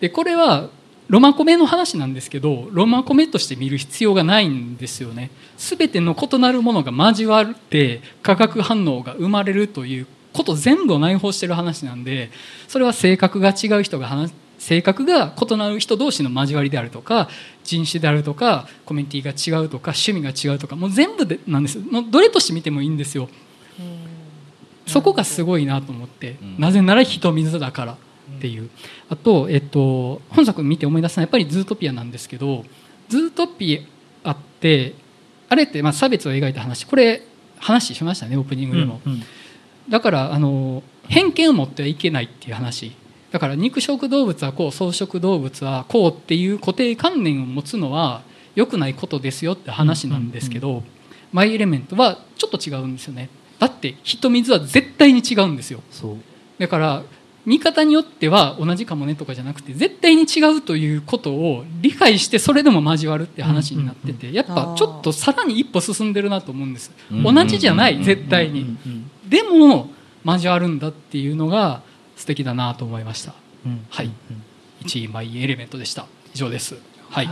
[0.00, 0.70] でこれは
[1.08, 5.30] ロマコメの話なんですけどロマコメとして見る必要がないんですよね。
[5.58, 12.30] 全ての異なるものが交わって化学反応が生まれるということ全部を内包してる話なんで
[12.66, 14.32] それは性格が違う人が話
[14.64, 17.28] 性格が異なる人同士の交わりであるとか
[17.64, 21.78] 人種であるとかコミュニティが違うとか趣味が違うとかもう全部でなんです。
[21.78, 23.28] もうどれとして見てもいいんですよ。
[24.86, 26.56] そこがすごいなと思って、うん。
[26.58, 27.96] なぜなら人水だからっ
[28.40, 28.70] ていう、
[29.10, 32.64] あと、えっと、本作見て思い出すのはやっぱりズートピアなんですけど
[33.10, 33.86] ズートピ
[34.22, 34.94] アって
[35.50, 36.86] あれってまあ差別を描いた話。
[36.86, 37.20] これ
[37.58, 39.22] 話しましたねオープニングでも、うんうん。
[39.90, 42.96] だからあの偏見を持ってはいけないっていう話
[43.34, 48.22] だから肉食動物はこう草食動物はこうっていう固定観念を持つのは
[48.54, 50.84] 良くないことですよって話なんですけど、
[51.32, 53.28] マイ・エレメントはちょっと違うんですよね。
[53.58, 55.80] だって人水は絶対に違うんですよ。
[56.60, 57.02] だから
[57.44, 66.92] 見方によっては同じかもねとかじゃなくて絶対に違うということを理解してそれでも交わるって話になっててやっぱちょっとさらに一歩進んでるなと思うんです。
[67.10, 68.76] 同じじゃない絶対に。
[69.28, 69.90] でも
[70.24, 71.82] 交わるんだっていうのが
[72.16, 73.34] 素敵だなと思いました。
[73.66, 73.86] うん。
[73.90, 74.10] はい。
[74.82, 76.06] 1位マイエレメントでした。
[76.34, 76.76] 以上です。
[77.10, 77.28] はい。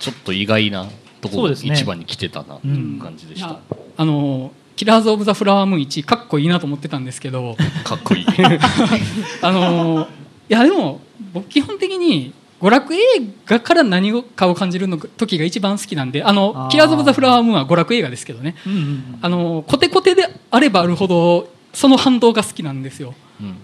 [0.00, 0.86] ちょっと意外な
[1.20, 1.74] ところそうですね。
[1.74, 3.60] 一番に来てたなっていう感じでした、いや
[3.96, 7.56] あのキラーズ・オブ・ザ・フラワームーン1かっこいいなと思ってたんですけど。
[7.82, 8.26] かっこいい。
[9.42, 10.06] あの
[10.48, 11.00] いやでも
[11.32, 12.98] 僕基本的に娯楽映
[13.44, 16.88] 画から何かを感じるの時が一番好きなんであのキラー。
[16.88, 18.56] ズ・オブ・ザ・フラワームーンは娯楽映画ですけどね。
[18.66, 23.14] うんうんあのコテコテであればあるほどその反動が好きなんですよ。
[23.40, 23.56] うん。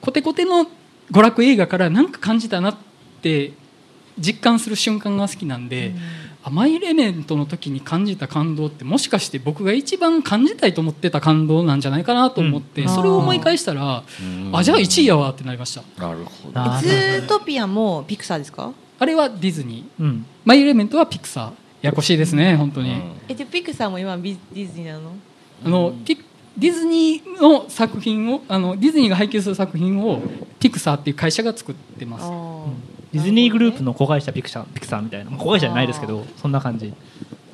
[0.00, 0.66] コテコテの
[1.10, 2.76] 娯楽映画から何か感じたなっ
[3.20, 3.52] て
[4.18, 12.88] 実感する瞬間が好きなんで、あマイ・エレメントの時に感じた感動ってもしかして僕が一番感じたいと思ってた感動なんじゃないかなと思って、うん。
[12.88, 14.56] それを思い返したら、うん。
[14.56, 15.82] あじゃあ1位やわってなりました。
[16.02, 16.60] なるほど。
[16.60, 18.72] なズートピアもピクサーですか？
[18.98, 20.02] あれはディズニー。
[20.02, 20.26] うん。
[20.44, 21.50] マイ・エレメントはピクサーや
[21.82, 25.12] やこしいですね本当に、うんえでピクサーも今ビディズニーなの？
[25.64, 26.16] あのピ
[26.58, 30.20] ディズニーの作品をあのディズニーが配給する作品を
[30.58, 32.24] ピクサーっていう会社が作ってます。
[32.24, 35.30] あーディズニーグループの子会社ピクシャピクサーみたいな。
[35.30, 36.86] まあ子会社じゃないですけどそんな感じ。
[36.86, 36.94] い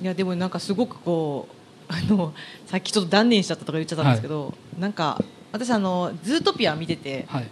[0.03, 1.49] やでもなんかすごくこ
[1.89, 2.35] うあの
[2.67, 7.49] さっきちょっと断念しちゃったとか言っちゃったんですけど、なんか私あのズートピア見ててはい。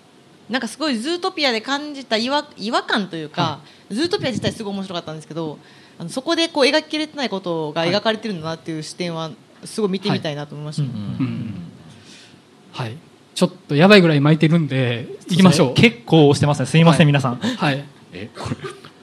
[0.50, 5.59] なんかすごいズートピアで感じた違和違和感というか、ズートピア自体すごい面白かったんですけど
[5.98, 9.30] あのそこでこう描ききれてないことが描かれてるんだなっていう視点は
[9.64, 12.98] すごい見てみたいなと思いました、はい。
[13.34, 15.74] ちょっとやばいぐらい巻いてるんで行きましょう。
[15.74, 16.66] 結構押してますね。
[16.66, 17.07] すいません、はい。
[17.07, 17.36] 皆さん。
[17.36, 17.82] はい
[18.14, 18.56] えこれ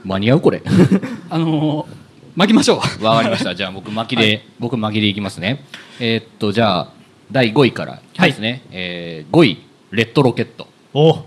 [0.03, 0.41] 間に合う？
[0.41, 0.61] これ。
[1.29, 2.01] あのー
[2.33, 3.03] 巻きましょう。
[3.03, 3.53] わかりました。
[3.55, 5.65] じゃあ僕巻きで、僕巻きでいきますね。
[5.99, 6.87] えーっとじゃあ
[7.31, 11.11] 第5位からいきますね、えー5位レッドロケット、お。
[11.13, 11.23] は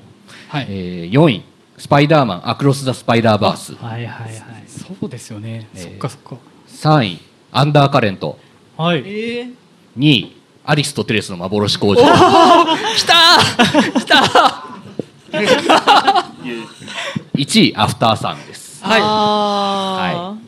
[0.63, 1.43] い、えー4位
[1.77, 3.75] スパイダーマンアクロス・ザ・スパイダーバース。
[3.75, 4.33] はいはいはい。
[4.67, 6.37] そうですよね、えーそっかそっか。
[6.69, 7.19] 3位
[7.53, 8.39] アンダーカレント。
[8.79, 9.03] はい。
[9.05, 9.49] ええ
[9.99, 11.97] 2位アリスとテレスの幻工場。
[12.03, 14.65] 来た来た
[17.35, 18.85] 1位アフターサンです。
[18.85, 19.01] はい。
[19.03, 20.39] あ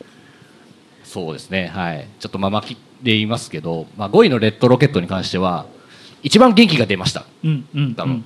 [1.03, 1.67] そうですね。
[1.67, 2.07] はい。
[2.19, 5.65] ちょっとまあ巻きで言いますけど、まあ、5位のレッドロケットに関しては
[6.23, 7.25] 一番元気が出ました。
[7.43, 8.25] うんうん多分、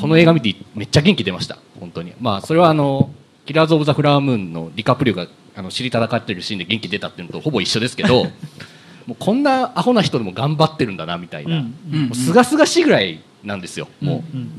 [0.00, 1.58] この映画見てめっちゃ元気出ました。
[1.80, 2.12] 本当に。
[2.20, 3.10] まあそれはあの
[3.44, 5.26] キラーズ・オブ・ザ・フラワームーンのディカプリオが
[5.56, 8.24] あの尻戦ってるシーンで元気出たっていうのとほぼ一緒ですけど
[9.06, 14.50] もうこんなアホな人でも頑張ってるんだなみたいな、うんうんもうすがすがしいぐらいなんですよ、もうん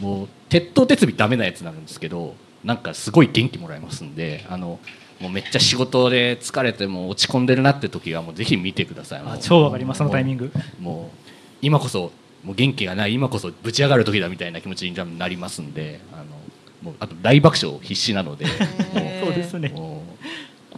[0.00, 2.34] うもう鉄頭鉄尾ダメなやつなんですけど
[2.64, 4.78] なんかすごい元気もらえますんであの
[5.20, 9.22] もうめっちゃ仕事で疲れてもう落ち込んでるなって時はもうぜひ見てください。
[9.24, 9.98] あ超わかります。
[9.98, 10.50] そのタイミング。
[10.78, 11.18] もう
[11.62, 16.24] 今こそもう元気がない今こそぶち上がる時だみたいな気持ちになりますんであの
[16.82, 19.68] もうあと大爆笑必至なのでそうですね。
[19.70, 20.02] も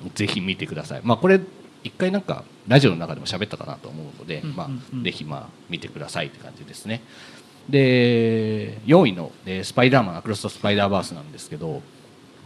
[0.04, 1.00] うぜひ見てください。
[1.04, 1.40] まあこれ
[1.84, 4.56] 一回なんかラジオの中でも喋ったかなと思うので、うん。
[4.56, 7.02] まあぜひまあ見てくださいって感じですね
[7.72, 11.82] で4位のえー「スパイダーマンアクロス・ト・スパイダーバース」なんですけど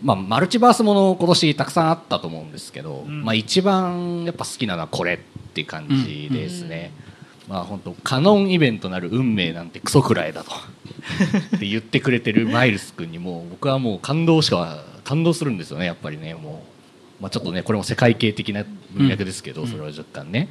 [0.02, 3.24] まあ、マルチバースもの今年たくさんあったと思うんですけど、うん。
[3.24, 5.18] まあ、一番やっぱ好きなのはこれっ
[5.54, 6.92] ていう感じですね、
[7.48, 10.52] まあ本当カノンイベントなる運命なんてクソくらいだと。
[11.56, 16.34] って言ってくれてるマイルス君にもう僕はもう感動しか感動するんですよねやっぱりね。
[16.34, 16.64] も
[17.20, 19.68] う、まあ、ちょっとねこれも世界系的な文脈ですけど、うん。
[19.68, 20.50] それは若干ね、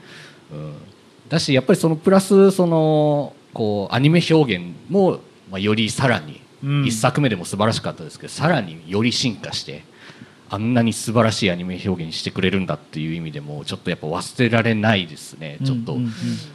[0.51, 0.73] うん、
[1.29, 6.85] だしやっぱりそのプラスそのこうアニメ表現も、まあ、よりさらにうん。
[6.85, 9.83] 一作目でも素晴らしかったですけど、さらにより進化して
[10.49, 15.57] あんなに素晴らしいアニメ表現してくれるんだっていう意味でもちょっとやっぱ忘れられないですね。
[15.63, 16.05] ちょっと、うんうん。
[16.05, 16.11] うん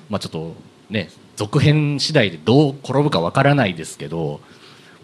[0.09, 0.55] まあちょっと
[0.91, 4.41] ね続編次第でどう転ぶかわからないですけど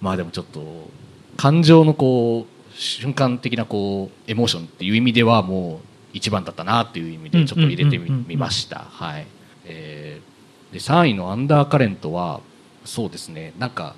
[0.00, 0.90] まあでもちょっと
[1.36, 8.86] 感情のこう瞬間的なこうエモーションっていう意味ではもう一番だったなっていう意味でちょっと入れてみました。
[8.90, 9.26] はい、
[9.64, 10.25] えー
[10.72, 12.40] で3位の「アンダーカレントは」
[12.84, 13.52] そうですね。
[13.58, 13.96] なんか、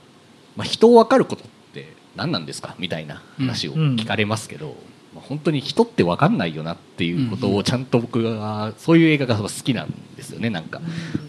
[0.56, 2.74] まあ、人を分かることって何なんですか？
[2.78, 4.76] みたいな話を聞かれますけど、
[5.14, 10.48] まあ、本当に人って分かんないよなっていうことをちゃんと僕はそういう映画が好きなんですよね。
[10.50, 10.80] なんか、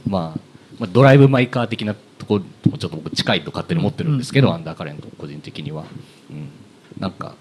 [0.07, 0.39] まあ、
[0.79, 4.53] まあドライブ・マイ・カー的なところもちょっと僕近いと勝手に思ってるんですけど、うん。
[4.53, 5.85] アンダーカレント個人的には、
[6.29, 6.49] うん、
[6.97, 7.35] なんか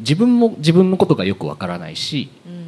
[0.00, 2.62] 自分も自分のことがよく分からないしうん。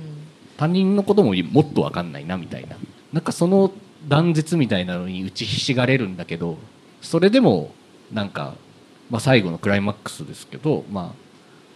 [0.56, 2.76] 他人のことももっと分かんないなみたいな。
[3.12, 3.72] なんかその
[4.09, 6.59] 断絶みたいなのに打ちひしがれるんだけど
[7.00, 7.72] それでも
[8.12, 8.55] なんか、
[9.11, 11.24] まあ、最後のクライマックスですけどまあ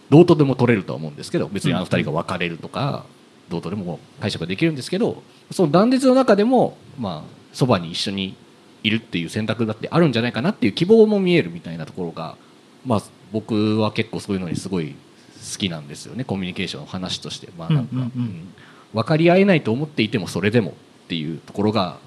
[0.09, 3.05] どうとでも取れるとは思うんですけど別にあの二人が別れるとか
[3.49, 5.21] どうとでも解釈できるんですけど
[5.51, 8.35] その断絶の中でもまあそばに一緒に
[8.83, 12.37] いるっていう選択だってあるんじゃないかなっていう希望も見えるみたいなところが、
[12.85, 13.01] まあ、
[13.31, 14.95] 僕は結構そういうのにすごい
[15.51, 16.23] 好きなんですよね。
[16.23, 18.21] コミュニケーションの話として、まあなんかうんうんうん。
[18.21, 18.53] うん。
[18.93, 20.73] 分かり合えないと思っていてもそれでもっ
[21.07, 21.97] ていうところが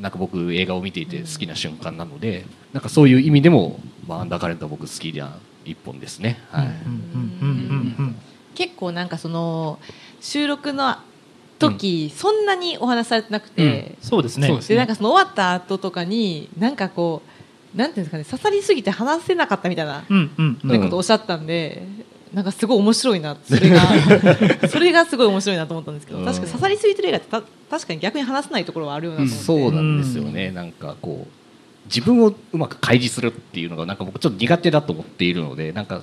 [0.00, 6.38] なんか僕映画を見ていて好きな瞬間なのでなんかそういう意味でも、まあ、アンダーカレントは僕好きな一本ですね。
[8.54, 9.78] 結構なんかその
[10.20, 10.96] 収録の
[11.58, 14.48] 時、そんなにお話しされてなくて、そうですね。
[14.48, 17.22] そうですでなんかその終わった後とかになんかこ
[17.74, 21.82] うなんていうんですかね刺さりすぎて話せなかったみたいな、ことをおっしゃったんで、
[22.34, 23.80] なんかすごい面白いなそれが。
[24.68, 26.24] それがすごい面白いなと思ったんですけど、うん。
[26.24, 31.42] 確かに刺さりすぎてる映画ってた確かに逆に話せないところはあるようなそうなんですよね、なんかこう
[31.86, 36.02] 自分をうまく開示するっていうのがなんか僕ちょっと苦手だと思っているのでなんか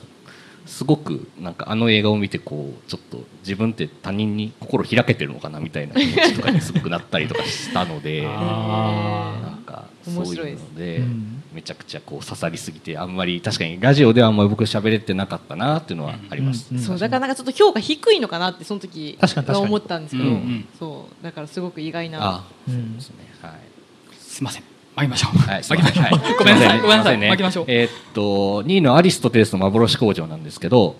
[0.65, 16.67] すごくなんかあの映画を見てこうちょっと自分って他人に心開けてるのかなみたいな気持ちとかにすごくなったりとかしたのであなんかそう面白いですいうのでうんめちゃくちゃこう刺さりすぎてあんまり確かにラジオではあんまり僕喋れてなかったなっていうのはあります。
[16.71, 19.67] うんうんそうだからなんかちょっと評価低いのかなってその時確かに確かに。
[19.67, 20.67] 思ったんですけど、うんうん。
[20.77, 22.19] そうだからすごく意外な。
[22.21, 23.51] あうんそうですねはい
[24.15, 24.63] すいません。
[24.95, 26.35] 巻きましょう、はい、巻きましょう、はい。
[26.37, 26.77] ごめんなさい。
[26.77, 27.15] すごめんなさい。
[27.15, 27.29] すね。
[27.29, 30.95] 巻きましょう、えーっと2位のアリストテレスの幻工場なんですけど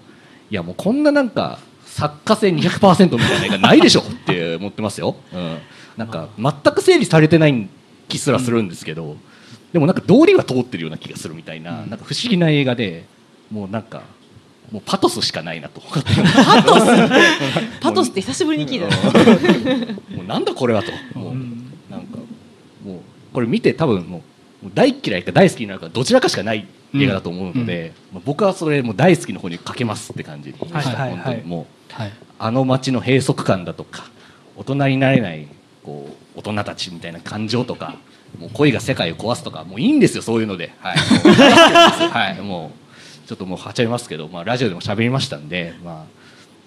[0.50, 5.58] いやもうこんななんか作家性200%みたいな映画ないでしょって思ってますよ、うん、
[5.98, 7.68] なんか全く整理されてない
[8.08, 9.18] 気すらするんですけど、
[9.74, 13.06] でもなんか道理は通ってるような気がするみたいな,、なんか不思議な映画で
[13.52, 14.02] もうなんか
[14.72, 15.82] もうパトスしかないなと。
[15.82, 16.02] パ
[16.62, 16.86] トス？
[17.82, 18.88] パトスって久しぶりに聞いた。
[18.88, 20.92] なもうなんだこれはと。
[21.18, 21.34] もう
[21.92, 22.18] なんか
[22.86, 23.00] もう
[23.34, 24.20] これ見て多分も
[24.64, 31.12] う大嫌いか大好きになるかどちらかしかない映画だと思うので、まあ僕はそれもう大好きの方にかけますって感じでした、はい。
[31.12, 32.14] 本当にもうはい。
[32.38, 34.04] あの街の閉塞感だとか
[34.56, 35.48] 大人になれない
[35.84, 37.96] こう大人たちみたいな感情とか
[38.38, 42.72] もう恋が世界を壊すとかもういいんですよそういうので、はい、 もうはい、も
[43.24, 46.06] うちょっともうはちゃいますけど、まあ、ラジオでも喋りましたんで、まあ、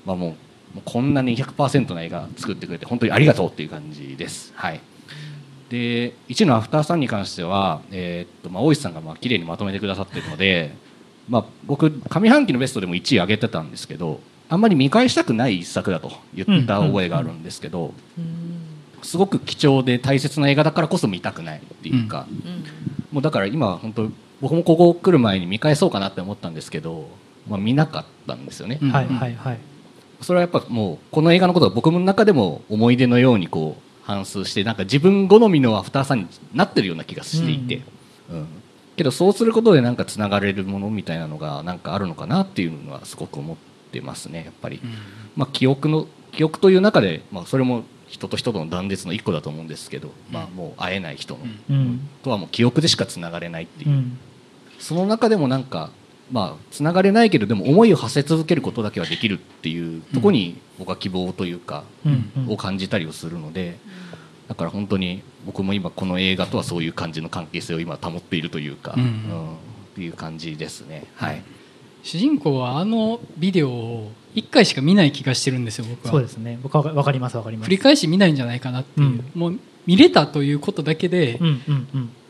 [0.07, 0.35] まあもう
[0.75, 4.53] もうこんなに100%な映画作ってくれて本当にありがとうっていう感じです。
[4.55, 4.81] はい。
[5.69, 10.75] で1のアフターさんに関しては、えーっとまあ、大石さんがまあ綺麗にまとめてくださってるので、
[11.29, 17.95] まあ、僕上半期のベストでも1位上げてたんですけどあんまり見返したくない一作だと言った覚えがあるんですけど、
[19.03, 22.27] すごく貴重で大切な映画だからこそ見たくないっていうか、
[23.11, 27.09] もうだから今本当僕もここ来る前に見返そうかなって思ったんですけど、
[27.49, 28.79] まあ、見なかったんですよね。
[28.83, 28.91] うん。
[28.91, 29.59] はいはいはい。
[30.21, 37.83] それはやっぱもうこの映画のことが僕の中でも思い出のようにこう反数してなんか自分好みのアフターさんになってるような気がしていて、
[38.31, 38.47] うん。
[38.97, 43.57] けどそうすることでなんかつながれるものみたいなのがなんかあるのかなっていうのはすごく思っ
[43.91, 44.81] てますねやっぱり、
[45.37, 51.41] まあ、記憶の記憶という中で、まあ、それも人と人との断絶の一個だと思うんですけど、まあ、もう会えない人の、
[51.71, 52.09] うん。
[52.23, 53.91] とはもう記憶でしかつながれないっていう。
[53.91, 54.19] う、ん。
[54.79, 55.91] その中でもなんか
[56.31, 62.31] まあつながれないけどでも思いを馳せ続けることだけはできるっていうところに僕は希望というか、うん。
[62.37, 63.79] うんを感じたりをするので
[64.49, 69.55] だから本当に僕も今この映画とはそういう感じの関係性を今保っているというか、うん。
[69.93, 71.05] っていう感じですね。
[71.15, 71.43] はい。
[72.03, 76.11] 主人公はあのビデオを1回しか見ない気がしてるんですよ僕は。
[76.13, 76.59] そうですね。
[76.63, 77.67] 僕はわかりますわかります。
[77.69, 79.25] 繰り返し見ないんじゃないかなっていう、うん。
[79.35, 81.39] もう見れたということだけで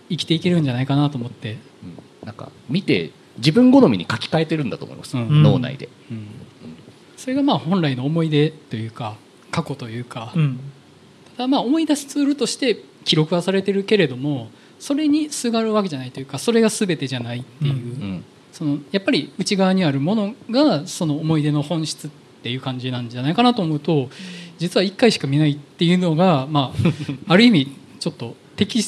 [0.09, 2.27] 生きていけるんじゃないかなと思って、うん。
[2.27, 5.43] なんか見て自分好みに書き換えてるんだと思います、うん。
[5.43, 6.27] 脳内で、うん。
[7.17, 9.17] それがまあ本来の思い出というか
[9.51, 10.61] 過去というか、うん。
[11.37, 22.11] ただまあ思い出すツールとして記録はされてるけれどもそれにすがるわけじゃないというかそれが全てじゃないっていう、うんそのやっぱり内側にあるものがその思い出の本質っ
[22.43, 24.09] ていう感じなんじゃないかなと思うと
[24.59, 26.79] 実は1回しか見ないっていうのが、まあ、
[27.33, 28.83] ある意味ちょっと適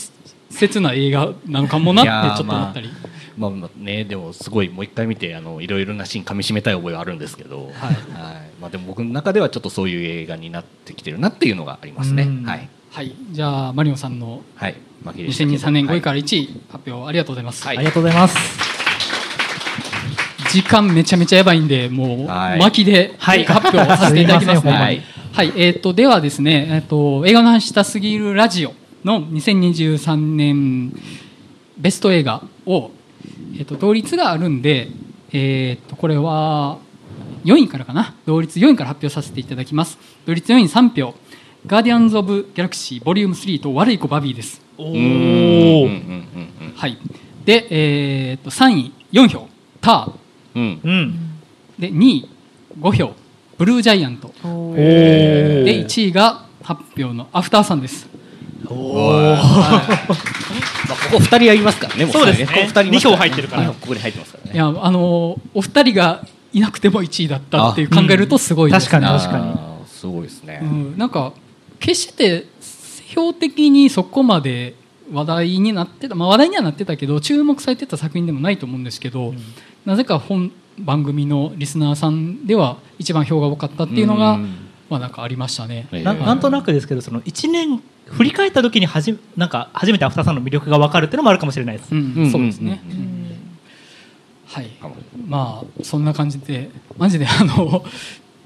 [0.50, 2.90] 切な映画なのかもなってちょっと思ったり。
[3.36, 7.96] まあまあね、でもすごいもう一回見てあのいろいろなシーン噛み締めたい覚えはあるんですけど、はい。
[8.60, 12.22] まあ、でも僕の中ではちょっとそういう映画になってきてるなっていうのがありますね。
[12.22, 12.44] うん。
[12.44, 15.56] はい、はい、じゃあマリオンさんのはい、負けでしたけど。
[15.56, 17.78] 2023年5位かはいら1位発表ありがとうございます、はい。
[17.78, 18.83] ありがとうございます
[20.54, 22.60] 時間めちゃめちゃやばいんでもうはい。
[22.60, 23.44] 巻きではい。
[23.44, 24.64] 発表させていただきます。
[24.64, 24.70] ね。
[24.70, 25.02] はいに、
[25.32, 25.52] はい。
[25.56, 28.72] えー、とではですね、えー、と映画の話したすぎるラジオ
[29.04, 30.92] の2023年
[31.76, 32.92] ベスト映画を、
[33.56, 34.90] えー、と同率があるんで、
[35.32, 36.78] えー、とこれは
[37.44, 38.14] 4位からかな？
[38.24, 39.98] 同率4位から発表させていただきます。
[40.24, 41.16] 同率4位3票
[41.66, 44.62] 「ガーディアンズ・オブ・ギャラクシーボリューム3と悪い子バビーです。
[44.78, 45.02] おうんうん。
[45.02, 46.96] うんうんはい、
[47.44, 49.48] で、えー、と3位4票
[49.82, 50.23] 「ター
[50.54, 50.80] うん。
[50.82, 51.14] うん」
[51.78, 52.28] で2位
[52.80, 53.14] 5票
[53.58, 54.28] 「ブルージャイアント」
[54.74, 58.08] で1位が発表のアフターさんです。
[58.66, 60.16] おまあこ
[61.12, 62.40] こ二人やりますからねもそうです。
[62.40, 62.46] ね。
[62.46, 63.68] ここ二人二票入ってるから。
[63.68, 64.54] ここに入ってますからね。
[64.54, 69.74] いやあのお二人がいなくても1位だったっていう考えるとすごいです、ね確かに確かに。
[69.86, 71.32] すごいですね、うん、なんか
[71.80, 72.44] 決して
[73.08, 74.74] 標的にそこまで
[75.10, 79.34] 話題になってた、まあ、話題にはなってたけど注目されてた作品でもないと思うんですけど、
[79.84, 84.56] なぜか本番組のリスナーさんでは一番票が多かったっていうのが、うん。
[84.90, 85.88] まあ、なんかありましたね。
[85.92, 86.02] ええ。
[86.02, 91.94] ななんとなくですけどその1年振り返った時にはじなんか初めてアフターさんの魅力が分かるっていうのもあるかもしれないです。
[91.94, 92.30] うんうん。
[92.30, 92.92] そうですね、うん。
[92.92, 93.58] うん。
[94.46, 94.70] はい。
[95.26, 97.84] まあそんな感じでマジで あの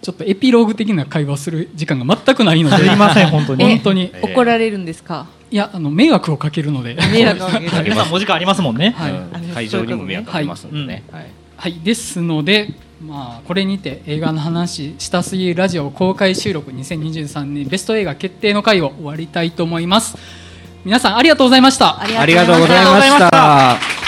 [0.00, 2.76] ちょっとエピローグ的な会話をする時間が全くないので。
[2.76, 3.64] すいません本当に。
[3.64, 4.10] 本当に。
[4.14, 4.20] え。
[4.22, 5.26] 怒られるんですか？
[5.50, 6.94] いやあの迷惑をかけるので。
[6.94, 7.82] 迷惑をかける。
[7.84, 8.90] 皆さんお時間ありますもんね。
[8.90, 9.12] はい。
[9.12, 9.54] うん。
[9.54, 11.26] 会場にも迷惑かけますんでね、はい。
[11.56, 12.74] はい、ですので、
[13.04, 20.16] まあ、これにて映画の話したすぎるラジオ公開収録2023年ベスト映画決定の回を終わりたいと思います。
[20.84, 22.00] 皆さんありがとうございました。
[22.00, 24.07] ありがとうございました。